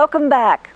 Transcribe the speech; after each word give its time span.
Welcome 0.00 0.30
back. 0.30 0.70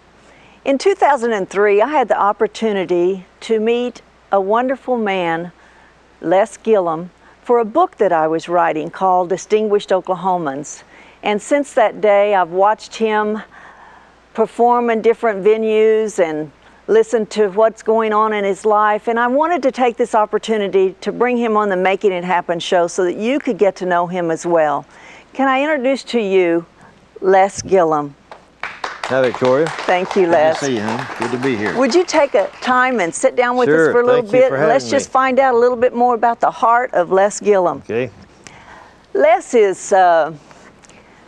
In 0.66 0.76
2003, 0.76 1.80
I 1.80 1.88
had 1.88 2.08
the 2.08 2.20
opportunity 2.20 3.24
to 3.40 3.58
meet 3.58 4.02
a 4.30 4.38
wonderful 4.38 4.98
man, 4.98 5.50
Les 6.20 6.58
Gilliam, 6.58 7.08
for 7.42 7.58
a 7.58 7.64
book 7.64 7.96
that 7.96 8.12
I 8.12 8.26
was 8.26 8.50
writing 8.50 8.90
called 8.90 9.30
Distinguished 9.30 9.88
Oklahomans. 9.88 10.82
And 11.22 11.40
since 11.40 11.72
that 11.72 12.02
day, 12.02 12.34
I've 12.34 12.50
watched 12.50 12.96
him 12.96 13.40
perform 14.34 14.90
in 14.90 15.00
different 15.00 15.42
venues 15.42 16.22
and 16.22 16.52
listen 16.86 17.24
to 17.28 17.48
what's 17.48 17.82
going 17.82 18.12
on 18.12 18.34
in 18.34 18.44
his 18.44 18.66
life. 18.66 19.08
And 19.08 19.18
I 19.18 19.28
wanted 19.28 19.62
to 19.62 19.72
take 19.72 19.96
this 19.96 20.14
opportunity 20.14 20.96
to 21.00 21.12
bring 21.12 21.38
him 21.38 21.56
on 21.56 21.70
the 21.70 21.76
Making 21.76 22.12
It 22.12 22.24
Happen 22.24 22.60
show 22.60 22.88
so 22.88 23.04
that 23.04 23.16
you 23.16 23.38
could 23.38 23.56
get 23.56 23.74
to 23.76 23.86
know 23.86 24.06
him 24.06 24.30
as 24.30 24.44
well. 24.44 24.84
Can 25.32 25.48
I 25.48 25.62
introduce 25.62 26.04
to 26.12 26.20
you 26.20 26.66
Les 27.22 27.62
Gilliam? 27.62 28.14
Hi, 29.08 29.20
Victoria. 29.20 29.66
Thank 29.80 30.16
you, 30.16 30.28
Les. 30.28 30.58
Good 30.58 30.60
to 30.60 30.64
see 30.66 30.76
you. 30.76 31.18
Good 31.18 31.30
to 31.32 31.36
be 31.36 31.56
here. 31.56 31.76
Would 31.76 31.94
you 31.94 32.06
take 32.06 32.34
a 32.34 32.48
time 32.62 33.00
and 33.00 33.14
sit 33.14 33.36
down 33.36 33.58
with 33.58 33.68
Sure, 33.68 33.88
us 33.88 33.92
for 33.92 34.00
a 34.00 34.06
little 34.06 34.22
thank 34.22 34.32
you 34.32 34.40
bit? 34.40 34.52
and 34.52 34.66
Let's 34.66 34.84
having 34.86 34.98
just 34.98 35.10
find 35.10 35.38
out 35.38 35.54
a 35.54 35.58
little 35.58 35.76
bit 35.76 35.94
more 35.94 36.14
about 36.14 36.40
the 36.40 36.50
heart 36.50 36.94
of 36.94 37.12
Les 37.12 37.38
Gilliam. 37.38 37.78
Okay. 37.78 38.10
Les 39.12 39.52
is 39.52 39.92
uh, 39.92 40.32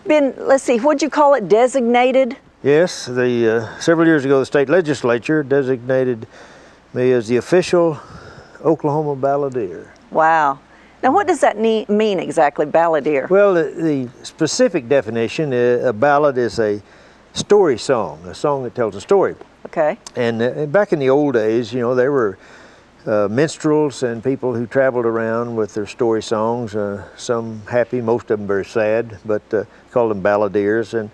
been, 0.07 0.35
let's 0.39 0.65
see, 0.65 0.79
what'd 0.79 1.03
you 1.03 1.11
call 1.11 1.35
it, 1.35 1.49
designated? 1.51 2.39
Yes, 2.63 3.05
the 3.05 3.57
uh, 3.57 3.79
several 3.79 4.07
years 4.07 4.25
ago, 4.25 4.41
the 4.41 4.47
state 4.47 4.71
legislature 4.71 5.43
designated 5.43 6.27
me 6.95 7.13
as 7.13 7.29
the 7.29 7.37
official 7.37 8.01
Oklahoma 8.65 9.15
balladeer. 9.21 9.89
Wow. 10.11 10.61
Now, 11.03 11.13
what 11.13 11.27
does 11.27 11.41
that 11.41 11.59
mean 11.59 12.19
exactly, 12.21 12.65
balladeer? 12.65 13.29
Well, 13.29 13.53
the, 13.53 13.65
the 13.65 14.25
specific 14.25 14.89
definition, 14.89 15.53
uh, 15.53 15.83
a 15.85 15.93
ballad 15.93 16.39
is 16.39 16.59
a 16.59 16.81
story 17.37 17.79
song, 17.79 18.25
a 18.27 18.35
song 18.35 18.65
that 18.65 18.75
tells 18.75 18.97
a 18.97 19.01
story. 19.01 19.35
Okay. 19.67 19.99
And 20.17 20.41
uh, 20.43 20.67
back 20.67 20.93
in 20.93 20.99
the 20.99 21.11
old 21.11 21.35
days, 21.35 21.73
you 21.73 21.81
know, 21.81 21.95
there 21.95 22.11
were 22.11 22.39
uh, 23.07 23.29
minstrels 23.31 24.03
and 24.03 24.23
people 24.25 24.55
who 24.55 24.67
traveled 24.67 25.07
around 25.07 25.55
with 25.55 25.75
their 25.75 25.87
story 25.87 26.23
songs, 26.23 26.75
uh, 26.75 27.05
some 27.17 27.63
happy, 27.71 28.01
most 28.01 28.31
of 28.31 28.39
them 28.39 28.47
very 28.47 28.65
sad, 28.65 29.19
but 29.25 29.43
uh, 29.55 29.65
called 29.91 30.11
them 30.11 30.23
balladeers. 30.23 30.95
And 30.95 31.11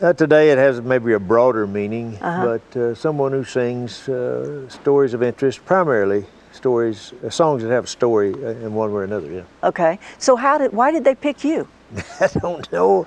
uh, 0.00 0.12
today 0.12 0.50
it 0.50 0.58
has 0.58 0.80
maybe 0.80 1.12
a 1.12 1.18
broader 1.18 1.66
meaning, 1.66 2.16
Uh-huh. 2.20 2.58
but 2.58 2.76
uh, 2.80 2.94
someone 2.94 3.32
who 3.32 3.44
sings 3.44 4.08
uh, 4.08 4.68
stories 4.68 5.12
of 5.12 5.22
interest, 5.22 5.64
primarily 5.66 6.24
stories, 6.52 7.12
uh, 7.24 7.30
songs 7.30 7.62
that 7.62 7.70
have 7.70 7.84
a 7.84 7.88
story 7.88 8.32
in 8.32 8.72
one 8.74 8.92
way 8.92 9.00
or 9.00 9.04
another, 9.04 9.30
yeah. 9.30 9.42
Okay. 9.68 9.98
So, 10.18 10.36
how 10.36 10.58
did, 10.58 10.72
why 10.72 10.92
did 10.92 11.04
they 11.04 11.14
pick 11.14 11.44
you? 11.44 11.66
I 12.20 12.26
don't 12.40 12.70
know. 12.72 13.06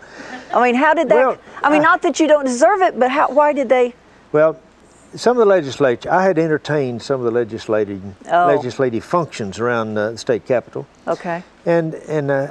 I 0.54 0.64
mean, 0.64 0.76
how 0.76 0.94
did 0.94 1.10
that, 1.10 1.16
Well, 1.16 1.38
I 1.64 1.70
mean, 1.72 1.82
I- 1.82 1.86
not 1.86 2.02
that 2.04 2.20
you 2.20 2.28
don't 2.28 2.46
deserve 2.46 2.82
it, 2.82 3.00
but 3.00 3.12
how, 3.12 3.30
why 3.32 3.54
did 3.54 3.70
they? 3.70 3.94
Well, 4.32 4.60
some 5.16 5.36
of 5.38 5.40
the 5.40 5.46
legislature, 5.46 6.10
I 6.10 6.24
had 6.24 6.40
entertained 6.40 7.02
some 7.02 7.20
of 7.20 7.26
the 7.26 7.32
legislative, 7.32 8.02
Oh. 8.32 8.48
legislative 8.48 9.04
functions 9.04 9.60
around 9.60 9.98
uh, 9.98 10.12
the 10.12 10.18
state 10.18 10.46
capitol. 10.46 10.88
Okay. 11.08 11.44
And, 11.66 11.94
and 11.96 12.32
uh, 12.32 12.48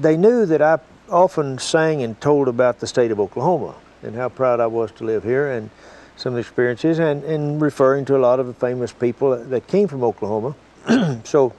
they 0.00 0.16
knew 0.16 0.46
that 0.46 0.62
I 0.62 0.78
often 1.10 1.58
sang 1.58 2.02
and 2.02 2.18
told 2.20 2.48
about 2.48 2.78
the 2.80 2.86
state 2.86 3.10
of 3.10 3.18
Oklahoma 3.20 3.74
and 4.02 4.14
how 4.14 4.28
proud 4.28 4.60
I 4.60 4.66
was 4.66 4.90
to 4.92 5.04
live 5.04 5.24
here 5.24 5.50
and 5.50 5.70
some 6.16 6.32
of 6.32 6.34
the 6.36 6.40
experiences 6.40 7.00
and, 7.00 7.24
and 7.24 7.60
referring 7.60 8.04
to 8.06 8.16
a 8.16 8.18
lot 8.18 8.38
of 8.38 8.46
the 8.46 8.54
famous 8.54 8.92
people 8.92 9.36
that 9.36 9.66
came 9.66 9.88
from 9.88 10.04
Oklahoma. 10.04 10.54
so 11.24 11.52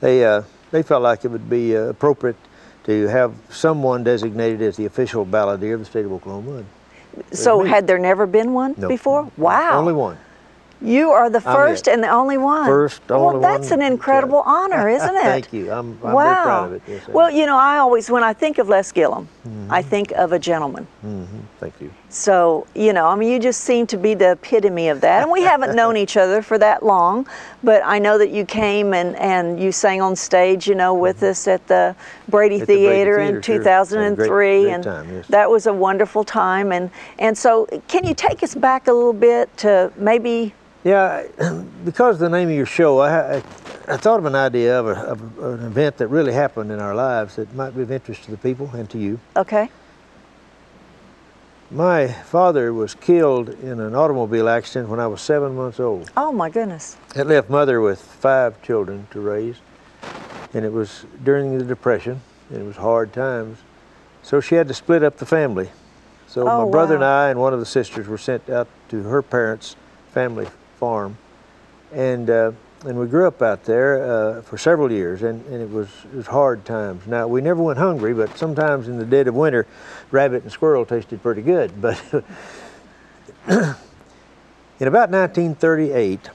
they, 0.00 0.24
uh, 0.24 0.42
they 0.70 0.82
felt 0.82 1.02
like 1.02 1.24
it 1.24 1.28
would 1.28 1.50
be 1.50 1.76
uh, 1.76 1.80
appropriate 1.82 2.36
to 2.84 3.06
have 3.08 3.32
someone 3.50 4.04
designated 4.04 4.62
as 4.62 4.76
the 4.76 4.86
official 4.86 5.24
balladeer 5.26 5.74
of 5.74 5.80
the 5.80 5.86
state 5.86 6.04
of 6.04 6.12
Oklahoma. 6.12 6.64
So, 7.32 7.62
me. 7.62 7.68
had 7.70 7.86
there 7.86 7.98
never 7.98 8.26
been 8.26 8.52
one 8.52 8.74
no, 8.76 8.88
before? 8.88 9.30
Wow. 9.36 9.78
Only 9.78 9.92
one. 9.92 10.18
You 10.82 11.10
are 11.12 11.30
the 11.30 11.40
first 11.40 11.88
and 11.88 12.02
the 12.02 12.10
only 12.10 12.36
one. 12.36 12.66
First, 12.66 13.00
well, 13.08 13.28
only 13.28 13.40
that's 13.40 13.70
one. 13.70 13.80
an 13.80 13.92
incredible 13.92 14.42
honor, 14.44 14.88
isn't 14.98 15.16
it? 15.16 15.22
Thank 15.22 15.52
you. 15.52 15.70
I'm, 15.72 15.98
I'm 16.04 16.12
wow. 16.12 16.24
very 16.24 16.44
proud 16.44 16.64
of 16.66 16.72
it. 16.74 16.82
Yes, 16.86 17.08
well, 17.08 17.30
you 17.30 17.46
know, 17.46 17.56
I 17.56 17.78
always, 17.78 18.10
when 18.10 18.22
I 18.22 18.34
think 18.34 18.58
of 18.58 18.68
Les 18.68 18.90
Gilliam, 18.92 19.28
I 19.70 19.80
Mm-hmm. 19.80 19.88
think 19.88 20.10
of 20.12 20.32
a 20.32 20.38
gentleman. 20.38 20.86
Thank 21.60 21.80
you. 21.80 21.90
So, 22.14 22.64
you 22.76 22.92
know, 22.92 23.08
I 23.08 23.16
mean, 23.16 23.28
you 23.32 23.40
just 23.40 23.62
seem 23.62 23.88
to 23.88 23.96
be 23.96 24.14
the 24.14 24.32
epitome 24.32 24.88
of 24.88 25.00
that. 25.00 25.22
And 25.22 25.32
we 25.32 25.42
haven't 25.42 25.74
known 25.80 25.96
each 25.96 26.16
other 26.16 26.42
for 26.42 26.58
that 26.58 26.84
long, 26.84 27.26
but 27.64 27.82
I 27.84 27.98
know 27.98 28.18
that 28.18 28.30
you 28.30 28.44
came 28.44 28.94
and, 28.94 29.16
and 29.16 29.58
you 29.60 29.72
sang 29.72 30.00
on 30.00 30.14
stage, 30.14 30.68
you 30.68 30.76
know, 30.76 30.94
with 30.94 31.24
us 31.24 31.48
at 31.48 31.66
the 31.66 31.96
Brady 32.28 32.54
Mm-hmm. 32.54 32.62
At 32.62 32.68
the 32.68 32.74
Brady 32.74 32.94
Theater 32.94 33.18
in 33.18 33.34
sure. 33.34 33.40
2003. 33.40 34.14
Great- 34.16 34.28
great 34.28 34.72
and 34.72 34.84
time, 34.84 35.12
yes. 35.12 35.26
that 35.26 35.50
was 35.50 35.66
a 35.66 35.72
wonderful 35.72 36.22
time. 36.22 36.70
And, 36.70 36.90
and 37.18 37.36
so, 37.36 37.66
can 37.88 38.06
you 38.06 38.14
take 38.14 38.44
us 38.44 38.54
back 38.54 38.86
a 38.86 38.92
little 38.92 39.12
bit 39.12 39.54
to 39.58 39.92
maybe, 39.96 40.54
Yeah, 40.84 41.26
because 41.84 42.16
of 42.16 42.20
the 42.20 42.28
name 42.28 42.48
of 42.48 42.54
your 42.54 42.66
show, 42.66 43.00
I, 43.00 43.36
I, 43.38 43.42
I 43.88 43.96
thought 43.96 44.20
of 44.20 44.24
an 44.26 44.36
idea 44.36 44.78
of, 44.78 44.86
a, 44.86 44.92
of 44.92 45.60
an 45.60 45.66
event 45.66 45.96
that 45.96 46.06
really 46.08 46.32
happened 46.32 46.70
in 46.70 46.78
our 46.78 46.94
lives 46.94 47.36
that 47.36 47.52
might 47.56 47.74
be 47.74 47.82
of 47.82 47.90
interest 47.90 48.22
to 48.24 48.30
the 48.30 48.36
people 48.36 48.70
and 48.72 48.88
to 48.90 48.98
you. 48.98 49.18
okay? 49.36 49.68
My 51.70 52.08
father 52.08 52.72
was 52.72 52.94
killed 52.94 53.48
in 53.48 53.80
an 53.80 53.94
automobile 53.94 54.48
accident 54.48 54.88
when 54.90 55.00
I 55.00 55.06
was 55.06 55.20
seven 55.20 55.56
months 55.56 55.80
old. 55.80 56.10
Oh, 56.16 56.30
my 56.30 56.50
goodness. 56.50 56.96
It 57.16 57.26
left 57.26 57.50
mother 57.50 57.80
with 57.80 58.00
five 58.00 58.60
children 58.62 59.08
to 59.10 59.20
raise, 59.20 59.56
and 60.52 60.64
it 60.64 60.72
was 60.72 61.06
during 61.24 61.58
the 61.58 61.64
Depression, 61.64 62.20
and 62.50 62.62
it 62.62 62.64
was 62.64 62.76
hard 62.76 63.12
times. 63.12 63.58
So 64.22 64.40
she 64.40 64.54
had 64.54 64.68
to 64.68 64.74
split 64.74 65.02
up 65.02 65.16
the 65.16 65.26
family. 65.26 65.70
So 66.26 66.48
Oh, 66.48 66.64
my 66.64 66.70
brother 66.70 66.94
and. 66.96 67.04
I 67.04 67.30
and 67.30 67.40
one 67.40 67.52
of 67.54 67.60
the 67.60 67.66
sisters 67.66 68.06
were 68.08 68.18
sent 68.18 68.48
out 68.50 68.68
to 68.90 69.02
her 69.04 69.22
parents' 69.22 69.74
family 70.12 70.46
farm, 70.78 71.16
and 71.92 72.28
uh, 72.30 72.52
and 72.84 72.98
we 72.98 73.06
grew 73.06 73.26
up 73.26 73.40
out 73.40 73.64
there 73.64 74.02
uh, 74.02 74.42
for 74.42 74.58
several 74.58 74.92
years, 74.92 75.22
and, 75.22 75.44
and 75.46 75.62
it 75.62 75.70
was 75.70 75.88
it 76.12 76.16
was 76.16 76.26
hard 76.26 76.64
times. 76.64 77.06
Now 77.06 77.26
we 77.26 77.40
never 77.40 77.62
went 77.62 77.78
hungry, 77.78 78.14
but 78.14 78.36
sometimes 78.36 78.88
in 78.88 78.98
the 78.98 79.04
dead 79.04 79.28
of 79.28 79.34
winter, 79.34 79.66
rabbit 80.10 80.42
and 80.42 80.52
squirrel 80.52 80.84
tasted 80.84 81.22
pretty 81.22 81.42
good. 81.42 81.72
But 81.80 82.00
in 84.80 84.88
about 84.88 85.10
1938, 85.10 86.30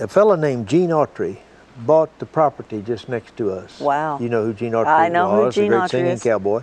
a 0.00 0.08
fellow 0.08 0.34
named 0.34 0.66
Gene 0.66 0.90
Autry 0.90 1.38
bought 1.76 2.18
the 2.18 2.26
property 2.26 2.82
just 2.82 3.08
next 3.08 3.36
to 3.36 3.52
us. 3.52 3.78
Wow. 3.78 4.18
You 4.18 4.28
know 4.28 4.44
who 4.44 4.52
Gene 4.52 4.72
Autry 4.72 4.86
I 4.86 5.08
know 5.08 5.30
who 5.30 5.42
was, 5.42 5.54
Gene 5.54 5.70
the 5.70 5.76
great 5.78 5.86
Autry 5.86 5.90
singing 5.90 6.10
is. 6.12 6.22
cowboy. 6.22 6.62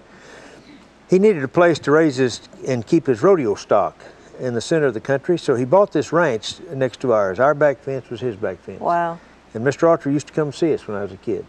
He 1.10 1.20
needed 1.20 1.44
a 1.44 1.48
place 1.48 1.80
to 1.80 1.92
raise 1.92 2.18
his 2.18 2.42
and 2.68 2.86
keep 2.86 3.08
his 3.08 3.24
rodeo 3.24 3.56
stock 3.56 3.98
in 4.40 4.54
the 4.54 4.62
center 4.62 4.86
of 4.86 4.94
the 4.94 5.02
country, 5.02 5.38
so 5.38 5.56
he 5.56 5.66
bought 5.66 5.92
this 5.92 6.12
ranch 6.12 6.60
next 6.74 7.00
to 7.02 7.14
ours. 7.14 7.40
Our 7.40 7.54
back 7.54 7.80
fence 7.80 8.10
was 8.10 8.22
his 8.22 8.36
back 8.36 8.60
fence. 8.60 8.80
Wow. 8.80 9.20
And 9.54 9.66
Mr. 9.66 9.88
Autry 9.88 10.14
used 10.14 10.28
to 10.28 10.34
come 10.34 10.54
see 10.54 10.74
us 10.74 10.88
when 10.88 10.98
I 10.98 11.02
was 11.02 11.12
a 11.12 11.18
kid. 11.18 11.46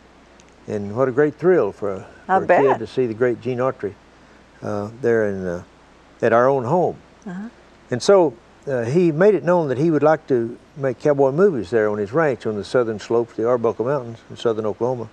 And 0.66 0.96
what 0.96 1.08
a 1.08 1.12
great 1.12 1.34
thrill 1.34 1.72
for 1.72 1.92
a, 1.92 2.06
for 2.26 2.44
a 2.44 2.46
kid 2.46 2.78
to 2.78 2.86
see 2.86 3.06
the 3.06 3.14
great 3.14 3.40
Gene 3.40 3.58
Autry 3.58 3.94
uh, 4.62 4.90
there 5.00 5.28
in, 5.28 5.46
uh, 5.46 5.62
at 6.22 6.32
our 6.32 6.48
own 6.48 6.64
home. 6.64 6.96
Uh-huh. 7.26 7.48
And 7.90 8.02
so 8.02 8.36
uh, 8.66 8.84
he 8.84 9.12
made 9.12 9.34
it 9.34 9.42
known 9.42 9.68
that 9.68 9.78
he 9.78 9.90
would 9.90 10.02
like 10.02 10.26
to 10.28 10.58
make 10.76 11.00
cowboy 11.00 11.32
movies 11.32 11.70
there 11.70 11.88
on 11.90 11.98
his 11.98 12.12
ranch 12.12 12.46
on 12.46 12.56
the 12.56 12.64
southern 12.64 12.98
slopes, 12.98 13.32
of 13.32 13.36
the 13.36 13.48
Arbuckle 13.48 13.84
Mountains 13.84 14.18
in 14.28 14.36
southern 14.36 14.66
Oklahoma. 14.66 15.08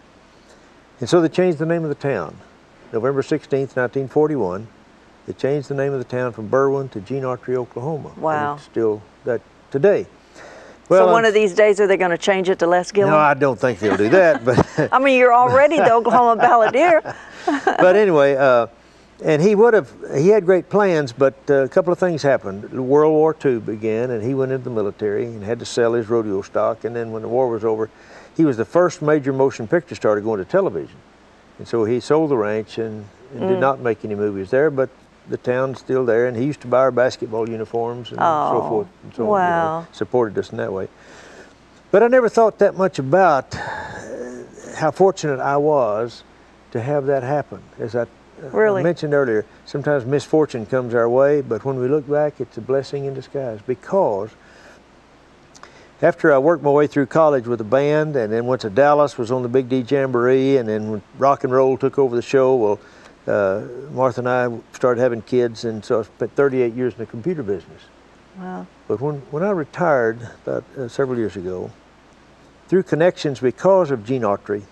And 1.00 1.10
so 1.10 1.22
they 1.22 1.30
changed 1.30 1.60
the 1.60 1.66
name 1.66 1.84
of 1.84 1.90
the 1.90 1.96
town. 1.96 2.38
November 2.92 3.22
16th, 3.22 3.76
1941, 3.76 4.68
they 5.28 5.34
changed 5.34 5.68
the 5.68 5.76
name 5.76 5.92
of 5.94 6.00
the 6.00 6.06
town 6.06 6.32
from 6.32 6.50
Berwyn 6.50 6.90
to 6.92 7.02
Gene 7.02 7.24
Autry, 7.24 7.56
Oklahoma. 7.56 8.10
And 8.16 8.18
Wow. 8.24 8.56
it's 8.56 8.64
still 8.64 9.02
that 9.26 9.42
today. 9.72 10.08
so 10.88 11.06
one 11.08 11.16
I'm- 11.16 11.26
of 11.26 11.34
these 11.34 11.54
days, 11.54 11.80
are 11.82 11.88
they 11.88 11.98
going 11.98 12.12
to 12.12 12.18
change 12.18 12.50
it 12.50 12.60
to 12.60 12.68
Les 12.68 12.92
Gilliam? 12.92 13.12
no, 13.12 13.18
I 13.20 13.34
don't 13.34 13.60
think 13.60 13.80
they'll 13.80 13.98
do 13.98 14.08
that. 14.10 14.46
But 14.46 14.90
I 14.94 15.00
mean, 15.00 15.20
you're 15.20 15.34
already 15.34 15.76
the 15.76 15.94
Oklahoma 15.94 16.42
Balladeer. 16.44 17.14
but 17.46 17.96
anyway, 17.98 18.36
uh, 18.38 18.68
and 19.24 19.42
he 19.42 19.54
would 19.56 19.74
have. 19.74 19.92
He 20.16 20.30
had 20.30 20.46
great 20.46 20.70
plans, 20.70 21.12
but 21.12 21.34
uh, 21.50 21.56
a 21.64 21.68
couple 21.68 21.92
of 21.92 22.00
things 22.00 22.22
happened. 22.22 22.72
World 22.72 23.12
War 23.14 23.36
II 23.44 23.60
began, 23.60 24.12
and 24.12 24.24
he 24.24 24.34
went 24.34 24.52
into 24.54 24.64
the 24.66 24.70
military 24.70 25.26
and 25.26 25.44
had 25.44 25.60
to 25.60 25.66
sell 25.66 25.94
his 25.94 26.08
rodeo 26.08 26.42
stock. 26.44 26.86
And 26.86 26.96
then 26.96 27.12
when 27.12 27.24
the 27.24 27.28
war 27.28 27.50
was 27.50 27.66
over, 27.66 27.90
he 28.38 28.46
was 28.46 28.56
the 28.58 28.66
first 28.66 29.02
major 29.02 29.34
motion 29.34 29.68
picture 29.68 29.96
star 29.96 30.16
to 30.16 30.22
go 30.22 30.34
into 30.36 30.46
television. 30.46 30.96
And 31.58 31.68
so 31.68 31.84
he 31.84 32.00
sold 32.00 32.30
the 32.30 32.38
ranch 32.38 32.78
and, 32.78 33.06
and 33.34 33.42
Mm. 33.42 33.48
did 33.50 33.60
not 33.60 33.80
make 33.82 34.06
any 34.06 34.14
movies 34.16 34.52
there, 34.52 34.70
but 34.70 34.90
the 35.30 35.38
town's 35.38 35.80
still 35.80 36.06
there. 36.06 36.28
And 36.28 36.36
he 36.38 36.46
used 36.46 36.62
to 36.62 36.68
buy 36.68 36.80
our 36.80 36.92
basketball 36.92 37.50
uniforms 37.50 38.12
and 38.12 38.20
Oh, 38.22 38.62
so 38.62 38.70
forth 38.70 38.88
and 39.04 39.14
so 39.16 39.32
on. 39.34 39.42
you 39.42 39.48
know, 39.48 39.88
supported 39.92 40.38
us 40.38 40.52
in 40.52 40.58
that 40.58 40.72
way. 40.74 40.88
But 41.92 42.04
I 42.04 42.08
never 42.08 42.30
thought 42.30 42.60
that 42.60 42.76
much 42.78 43.00
about 43.00 43.56
uh, 43.56 44.44
how 44.76 44.92
fortunate 44.92 45.40
I 45.40 45.58
was 45.58 46.24
to 46.72 46.82
have 46.82 47.06
that 47.06 47.24
happen. 47.24 47.62
As 47.80 47.96
I, 47.96 48.02
uh, 48.02 48.06
Really? 48.52 48.82
I 48.82 48.84
mentioned 48.84 49.14
earlier, 49.14 49.46
sometimes 49.66 50.06
misfortune 50.06 50.66
comes 50.66 50.94
our 50.94 51.10
way, 51.10 51.42
but 51.42 51.64
when 51.66 51.78
we 51.80 51.88
look 51.88 52.08
back, 52.10 52.40
it's 52.40 52.58
a 52.58 52.62
blessing 52.62 53.06
in 53.06 53.14
disguise 53.14 53.60
because 53.66 54.30
after 56.02 56.32
I 56.32 56.38
worked 56.38 56.62
my 56.64 56.70
way 56.70 56.86
through 56.88 57.08
college 57.08 57.48
with 57.48 57.60
a 57.62 57.64
band 57.66 58.16
and 58.16 58.32
then 58.32 58.46
went 58.46 58.62
to 58.62 58.70
Dallas, 58.70 59.18
was 59.18 59.32
on 59.32 59.42
the 59.42 59.50
Big 59.50 59.68
D 59.70 59.80
Jamboree, 59.88 60.58
and 60.58 60.70
then 60.70 61.02
rock 61.18 61.44
and 61.44 61.52
roll 61.52 61.78
took 61.78 61.98
over 61.98 62.16
the 62.16 62.22
show, 62.22 62.56
well, 62.56 62.80
uh, 63.28 63.62
Martha 63.92 64.22
and 64.22 64.30
I 64.30 64.50
started 64.74 65.02
having 65.02 65.22
kids, 65.22 65.66
and 65.66 65.84
so 65.84 66.00
I 66.00 66.04
spent 66.04 66.36
38 66.36 66.74
years 66.74 66.94
in 66.94 67.00
the 67.00 67.06
computer 67.06 67.44
business. 67.44 67.82
Wow. 68.40 68.68
But 68.88 69.02
when, 69.02 69.16
when 69.32 69.44
I 69.44 69.52
retired 69.52 70.20
about 70.46 70.64
uh, 70.78 70.88
several 70.88 71.18
years 71.18 71.36
ago, 71.36 71.72
through 72.68 72.84
connections 72.84 73.40
because 73.40 73.92
of 73.92 74.06
Gene 74.06 74.22
Autry, 74.22 74.64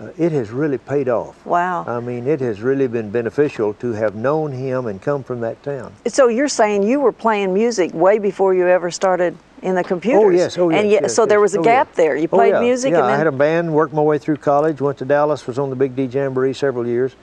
uh, 0.00 0.08
it 0.18 0.32
has 0.32 0.50
really 0.50 0.78
paid 0.78 1.08
off. 1.08 1.46
Wow. 1.46 1.84
I 1.86 2.00
mean, 2.00 2.26
it 2.26 2.40
has 2.40 2.60
really 2.60 2.88
been 2.88 3.10
beneficial 3.10 3.74
to 3.74 3.92
have 3.92 4.16
known 4.16 4.50
him 4.50 4.86
and 4.86 5.00
come 5.00 5.22
from 5.22 5.40
that 5.40 5.62
town. 5.62 5.92
So 6.08 6.26
you're 6.26 6.48
saying 6.48 6.82
you 6.82 6.98
were 6.98 7.12
playing 7.12 7.54
music 7.54 7.94
way 7.94 8.18
before 8.18 8.54
you 8.54 8.66
ever 8.66 8.90
started 8.90 9.36
in 9.62 9.76
the 9.76 9.84
computers? 9.84 10.22
Oh 10.22 10.28
yes, 10.30 10.58
oh 10.58 10.68
yes. 10.70 10.80
And 10.82 10.90
yet, 10.90 11.02
yes, 11.02 11.14
so 11.14 11.22
yes. 11.22 11.28
there 11.28 11.40
was 11.40 11.54
a 11.54 11.60
Oh, 11.60 11.62
gap 11.62 11.88
yeah. 11.92 11.96
there. 11.96 12.16
You 12.16 12.24
Oh, 12.24 12.36
played 12.36 12.54
yeah. 12.54 12.60
music 12.60 12.90
Yeah, 12.92 12.98
and 12.98 13.06
I 13.06 13.16
had 13.16 13.28
a 13.28 13.32
band, 13.32 13.72
worked 13.72 13.94
my 13.94 14.02
way 14.02 14.18
through 14.18 14.38
college, 14.38 14.80
went 14.80 14.98
to 14.98 15.04
Dallas, 15.04 15.46
was 15.46 15.58
on 15.60 15.70
the 15.70 15.76
Big 15.76 15.94
D 15.94 16.04
Jamboree 16.04 16.52
several 16.54 16.86
years, 16.86 17.14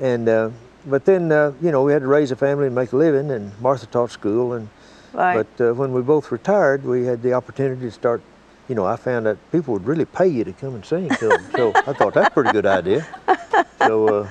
and 0.00 0.28
uh, 0.28 0.50
but 0.86 1.04
then 1.04 1.30
uh, 1.32 1.52
you 1.60 1.70
know 1.70 1.82
we 1.82 1.92
had 1.92 2.02
to 2.02 2.08
raise 2.08 2.30
a 2.30 2.36
family 2.36 2.66
and 2.66 2.74
make 2.74 2.92
a 2.92 2.96
living, 2.96 3.30
and 3.30 3.58
Martha 3.60 3.86
taught 3.86 4.10
school, 4.10 4.54
and 4.54 4.68
right. 5.12 5.46
but 5.58 5.64
uh, 5.70 5.74
when 5.74 5.92
we 5.92 6.02
both 6.02 6.30
retired, 6.32 6.84
we 6.84 7.04
had 7.04 7.22
the 7.22 7.32
opportunity 7.32 7.82
to 7.82 7.90
start. 7.90 8.22
You 8.68 8.74
know, 8.74 8.84
I 8.84 8.96
found 8.96 9.24
that 9.26 9.38
people 9.50 9.72
would 9.74 9.86
really 9.86 10.04
pay 10.04 10.28
you 10.28 10.44
to 10.44 10.52
come 10.52 10.74
and 10.74 10.84
sing 10.84 11.08
to 11.08 11.28
them. 11.28 11.46
so 11.56 11.70
I 11.86 11.92
thought 11.94 12.14
that's 12.14 12.28
a 12.28 12.30
pretty 12.30 12.52
good 12.52 12.66
idea. 12.66 13.06
So 13.78 14.06
uh, 14.08 14.30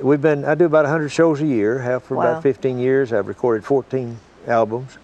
we've 0.00 0.20
been. 0.20 0.44
I 0.44 0.54
do 0.54 0.66
about 0.66 0.84
100 0.84 1.08
shows 1.08 1.40
a 1.40 1.46
year. 1.46 1.78
Have 1.78 2.02
for 2.02 2.16
Wow. 2.16 2.32
about 2.32 2.42
15 2.42 2.78
years. 2.78 3.12
I've 3.12 3.28
recorded 3.28 3.64
14 3.64 4.18
albums, 4.46 4.98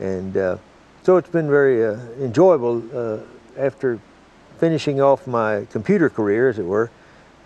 and 0.00 0.36
uh, 0.36 0.56
so 1.02 1.16
it's 1.16 1.28
been 1.28 1.48
very 1.48 1.84
uh, 1.84 1.98
enjoyable 2.20 2.82
uh, 2.94 3.18
after 3.58 3.98
finishing 4.58 5.00
off 5.00 5.26
my 5.26 5.66
computer 5.70 6.08
career, 6.10 6.48
as 6.48 6.58
it 6.58 6.64
were, 6.64 6.90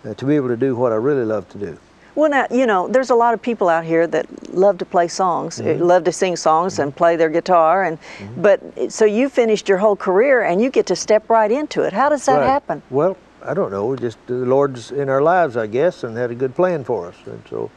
uh, 0.05 0.13
to 0.13 0.25
be 0.25 0.35
able 0.35 0.49
to 0.49 0.57
do 0.57 0.75
what 0.75 0.91
I 0.91 0.95
really 0.95 1.25
love 1.25 1.47
to 1.49 1.57
do. 1.57 1.77
Well, 2.15 2.29
now, 2.29 2.45
you 2.51 2.67
know, 2.67 2.87
there's 2.87 3.09
a 3.09 3.15
lot 3.15 3.33
of 3.33 3.41
people 3.41 3.69
out 3.69 3.83
here 3.83 4.05
that 4.05 4.53
love 4.53 4.77
to 4.77 4.85
play 4.85 5.07
songs, 5.07 5.59
uh, 5.59 5.63
Mm-hmm. 5.63 5.83
love 5.83 6.03
to 6.03 6.11
sing 6.11 6.35
songs 6.35 6.77
and 6.77 6.95
play 6.95 7.15
their 7.15 7.29
guitar. 7.29 7.85
And 7.85 7.97
but 8.37 8.59
so 8.91 9.05
you 9.05 9.29
finished 9.29 9.67
your 9.67 9.79
whole 9.79 9.95
career 9.95 10.43
and 10.43 10.61
you 10.61 10.69
get 10.69 10.85
to 10.87 10.95
step 10.95 11.27
right 11.29 11.51
into 11.51 11.81
it. 11.81 11.91
How 11.93 12.09
does 12.09 12.25
that 12.25 12.37
Right. 12.39 12.45
happen? 12.47 12.83
Well, 12.91 13.17
I 13.43 13.53
don't 13.55 13.71
know. 13.71 13.95
Just 13.95 14.17
the 14.27 14.35
Lord's 14.45 14.91
in 14.91 15.09
our 15.09 15.21
lives, 15.23 15.57
I 15.57 15.65
guess, 15.67 16.03
and 16.03 16.15
had 16.15 16.29
a 16.31 16.35
good 16.35 16.53
plan 16.55 16.83
for 16.83 17.07
us, 17.07 17.15
and 17.25 17.41
so 17.49 17.69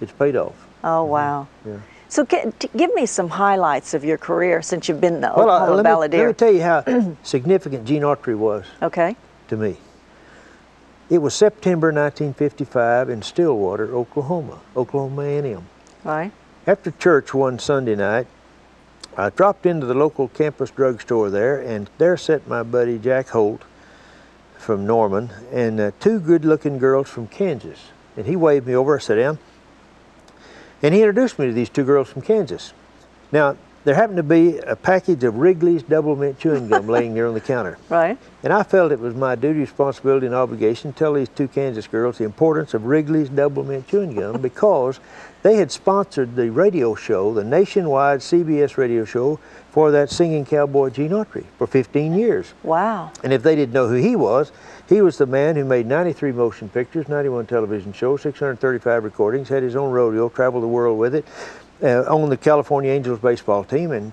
it's 0.00 0.12
paid 0.12 0.36
off. 0.36 0.54
Oh 0.84 1.04
wow! 1.04 1.46
Yeah. 1.66 1.76
So 2.08 2.24
ca- 2.24 2.50
t- 2.58 2.70
give 2.76 2.94
me 2.94 3.04
some 3.06 3.28
highlights 3.28 3.92
of 3.92 4.02
your 4.04 4.16
career 4.18 4.62
since 4.62 4.88
you've 4.88 5.00
been 5.00 5.20
the 5.20 5.30
Well, 5.36 5.50
I- 5.50 5.56
Oklahoma 5.62 5.76
let, 5.76 5.84
me, 5.84 5.90
Balladeer. 5.90 6.18
let 6.20 6.26
me 6.28 6.32
tell 6.34 6.52
you 6.52 6.62
how 6.62 7.16
significant 7.22 7.84
Gene 7.84 8.02
Autry 8.02 8.34
was 8.36 8.64
okay. 8.82 9.14
to 9.48 9.56
me. 9.56 9.76
It 11.10 11.18
was 11.18 11.34
September 11.34 11.88
1955 11.88 13.10
in 13.10 13.22
Stillwater, 13.22 13.92
Oklahoma, 13.92 14.60
Oklahoma 14.76 15.22
A&M. 15.22 15.66
Right. 16.04 16.30
After 16.68 16.92
church 16.92 17.34
one 17.34 17.58
Sunday 17.58 17.96
night, 17.96 18.28
I 19.16 19.30
dropped 19.30 19.66
into 19.66 19.86
the 19.86 19.94
local 19.94 20.28
campus 20.28 20.70
drugstore 20.70 21.28
there, 21.28 21.60
and 21.60 21.90
there 21.98 22.16
sat 22.16 22.46
my 22.46 22.62
buddy 22.62 22.96
Jack 22.96 23.30
Holt 23.30 23.62
from 24.56 24.86
Norman 24.86 25.30
and 25.50 25.80
uh, 25.80 25.90
two 25.98 26.20
good-looking 26.20 26.78
girls 26.78 27.08
from 27.08 27.26
Kansas. 27.26 27.88
And 28.16 28.26
he 28.26 28.36
waved 28.36 28.68
me 28.68 28.76
over, 28.76 29.00
sit 29.00 29.16
down, 29.16 29.40
and 30.80 30.94
he 30.94 31.00
introduced 31.00 31.40
me 31.40 31.46
to 31.46 31.52
these 31.52 31.70
two 31.70 31.84
girls 31.84 32.08
from 32.08 32.22
Kansas. 32.22 32.72
Now, 33.32 33.56
there 33.84 33.94
happened 33.94 34.18
to 34.18 34.22
be 34.22 34.58
a 34.58 34.76
package 34.76 35.24
of 35.24 35.36
Wrigley's 35.36 35.82
Doublemint 35.82 36.38
Chewing 36.38 36.68
Gum 36.68 36.86
laying 36.88 37.14
there 37.14 37.26
on 37.26 37.34
the 37.34 37.40
counter. 37.40 37.78
Right. 37.88 38.18
And 38.42 38.52
I 38.52 38.62
felt 38.62 38.92
it 38.92 39.00
was 39.00 39.14
my 39.14 39.34
duty, 39.34 39.60
responsibility, 39.60 40.26
and 40.26 40.34
obligation 40.34 40.92
to 40.92 40.98
tell 40.98 41.14
these 41.14 41.28
two 41.30 41.48
Kansas 41.48 41.86
girls 41.86 42.18
the 42.18 42.24
importance 42.24 42.74
of 42.74 42.84
Wrigley's 42.84 43.30
Doublemint 43.30 43.86
Chewing 43.86 44.14
Gum 44.14 44.40
because 44.42 45.00
they 45.42 45.56
had 45.56 45.72
sponsored 45.72 46.36
the 46.36 46.50
radio 46.50 46.94
show, 46.94 47.32
the 47.32 47.44
nationwide 47.44 48.20
CBS 48.20 48.76
radio 48.76 49.04
show, 49.04 49.38
for 49.70 49.90
that 49.92 50.10
singing 50.10 50.44
cowboy 50.44 50.90
Gene 50.90 51.12
Autry 51.12 51.44
for 51.56 51.66
15 51.66 52.12
years. 52.12 52.52
Wow. 52.62 53.12
And 53.24 53.32
if 53.32 53.42
they 53.42 53.54
didn't 53.54 53.72
know 53.72 53.88
who 53.88 53.94
he 53.94 54.16
was, 54.16 54.52
he 54.88 55.00
was 55.00 55.16
the 55.16 55.26
man 55.26 55.54
who 55.54 55.64
made 55.64 55.86
93 55.86 56.32
motion 56.32 56.68
pictures, 56.68 57.08
91 57.08 57.46
television 57.46 57.92
shows, 57.92 58.22
635 58.22 59.04
recordings, 59.04 59.48
had 59.48 59.62
his 59.62 59.76
own 59.76 59.92
rodeo, 59.92 60.28
traveled 60.28 60.64
the 60.64 60.68
world 60.68 60.98
with 60.98 61.14
it, 61.14 61.24
uh, 61.82 62.04
owned 62.06 62.32
the 62.32 62.36
California 62.36 62.90
Angels 62.90 63.18
baseball 63.18 63.64
team. 63.64 63.92
And 63.92 64.12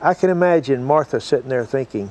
I 0.00 0.14
can 0.14 0.30
imagine 0.30 0.84
Martha 0.84 1.20
sitting 1.20 1.48
there 1.48 1.64
thinking, 1.64 2.10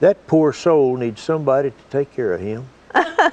that 0.00 0.26
poor 0.26 0.52
soul 0.52 0.96
needs 0.96 1.20
somebody 1.20 1.70
to 1.70 1.76
take 1.90 2.12
care 2.12 2.32
of 2.32 2.40
him. 2.40 2.66
and 2.94 3.32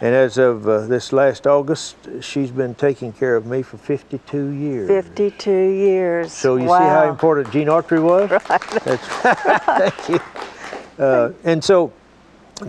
as 0.00 0.36
of 0.36 0.68
uh, 0.68 0.86
this 0.86 1.12
last 1.12 1.46
August, 1.46 1.96
she's 2.20 2.50
been 2.50 2.74
taking 2.74 3.12
care 3.12 3.34
of 3.34 3.46
me 3.46 3.62
for 3.62 3.78
52 3.78 4.48
years. 4.48 4.88
52 4.88 5.50
years. 5.50 6.32
So 6.32 6.56
you 6.56 6.66
wow. 6.66 6.78
see 6.78 6.84
how 6.84 7.08
important 7.08 7.50
Gene 7.50 7.68
Autry 7.68 8.02
was? 8.02 8.28
That's, 8.84 9.06
thank 9.96 10.08
you. 10.10 10.20
Uh, 11.02 11.32
and 11.44 11.64
so 11.64 11.92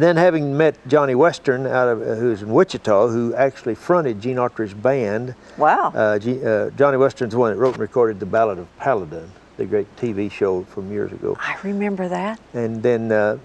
then 0.01 0.15
having 0.17 0.55
met 0.57 0.75
Johnny 0.87 1.15
Western 1.15 1.65
out 1.67 1.87
of 1.87 2.01
uh, 2.01 2.15
who's 2.15 2.41
in 2.41 2.49
Wichita, 2.51 3.07
who 3.09 3.33
actually 3.35 3.75
fronted 3.75 4.21
Gene 4.21 4.37
Autry's 4.37 4.73
band. 4.73 5.35
Wow. 5.57 5.91
Uh, 5.95 6.19
G, 6.19 6.43
uh, 6.45 6.69
Johnny 6.71 6.97
Western's 6.97 7.33
the 7.33 7.39
one 7.39 7.51
that 7.53 7.57
wrote 7.59 7.73
and 7.75 7.81
recorded 7.81 8.19
the 8.19 8.25
Ballad 8.25 8.59
of 8.59 8.67
Paladin, 8.77 9.29
the 9.57 9.65
great 9.65 9.93
TV 9.97 10.31
show 10.31 10.63
from 10.63 10.91
years 10.91 11.11
ago. 11.11 11.35
I 11.39 11.57
remember 11.63 12.07
that. 12.09 12.39
And 12.53 12.81
then 12.81 13.11
uh, 13.11 13.37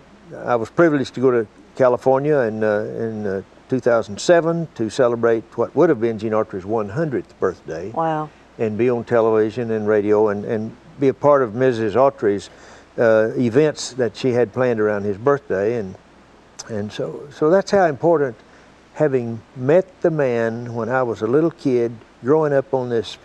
I 0.45 0.57
was 0.57 0.71
privileged 0.71 1.15
to 1.15 1.21
go 1.21 1.31
to 1.31 1.47
California 1.77 2.37
in, 2.39 2.65
uh, 2.65 2.81
in 2.99 3.27
uh, 3.27 3.43
2007 3.69 4.69
to 4.75 4.91
celebrate 4.91 5.45
what 5.57 5.75
would 5.77 5.89
have 5.89 6.01
been 6.01 6.19
Gene 6.19 6.33
Autry's 6.33 6.65
100th 6.65 7.39
birthday 7.39 7.91
Wow. 7.91 8.31
and 8.59 8.77
be 8.79 8.89
on 8.91 9.05
television 9.05 9.71
and 9.71 9.87
radio 9.87 10.29
and, 10.29 10.45
and 10.45 10.75
be 10.99 11.09
a 11.09 11.15
part 11.15 11.43
of 11.43 11.53
Mrs. 11.53 11.95
Autry's 11.95 12.51
uh, 12.99 13.31
events 13.39 13.93
that 13.93 14.17
she 14.17 14.33
had 14.33 14.53
planned 14.53 14.81
around 14.81 15.05
his 15.05 15.17
birthday. 15.17 15.77
And, 15.79 15.95
and 16.69 16.93
so, 16.93 17.27
so 17.31 17.51
that's 17.51 17.71
how 17.71 17.85
important 17.87 18.37
having 18.95 19.41
met 19.57 19.87
the 20.03 20.11
man 20.11 20.75
when 20.75 20.89
I 20.89 21.03
was 21.03 21.23
a 21.23 21.27
little 21.27 21.51
kid 21.53 21.93
growing 22.23 22.53
up 22.53 22.75
on 22.75 22.89
this 22.89 23.17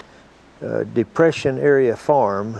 uh, 0.63 0.83
Depression 0.83 1.57
area 1.57 1.95
farm 1.95 2.59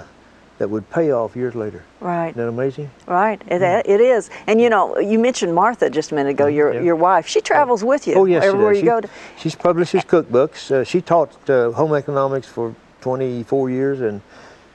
that 0.58 0.70
would 0.70 0.90
pay 0.90 1.12
off 1.12 1.36
years 1.36 1.56
later. 1.56 1.84
Right. 2.00 2.30
Isn't 2.30 2.42
that 2.42 2.48
amazing? 2.48 2.90
Right. 3.08 3.42
It, 3.48 3.62
it 3.62 4.02
is. 4.02 4.30
And 4.48 4.60
you 4.62 4.70
know, 4.70 4.98
you 5.00 5.20
mentioned 5.20 5.54
Martha 5.54 5.90
just 5.90 6.12
a 6.12 6.16
minute 6.16 6.32
ago, 6.32 6.48
your, 6.48 6.70
Mm-hmm. 6.70 6.78
yeah. 6.80 6.86
your 6.86 6.96
wife. 6.96 7.28
She 7.28 7.42
travels 7.42 7.84
with 7.84 8.08
you 8.08 8.16
Oh 8.16 8.26
yes, 8.26 8.44
she 8.44 8.48
everywhere 8.48 8.74
does. 8.74 8.78
you 8.82 8.82
She, 8.82 8.88
go. 8.88 9.02
To, 9.02 9.10
She 9.38 9.50
publishes 9.52 10.04
cookbooks. 10.04 10.72
Uh, 10.72 10.84
she 10.84 11.02
taught 11.02 11.50
uh, 11.50 11.72
home 11.72 11.94
economics 11.94 12.48
for 12.48 12.76
24 13.02 13.70
years 13.70 14.02
and 14.02 14.22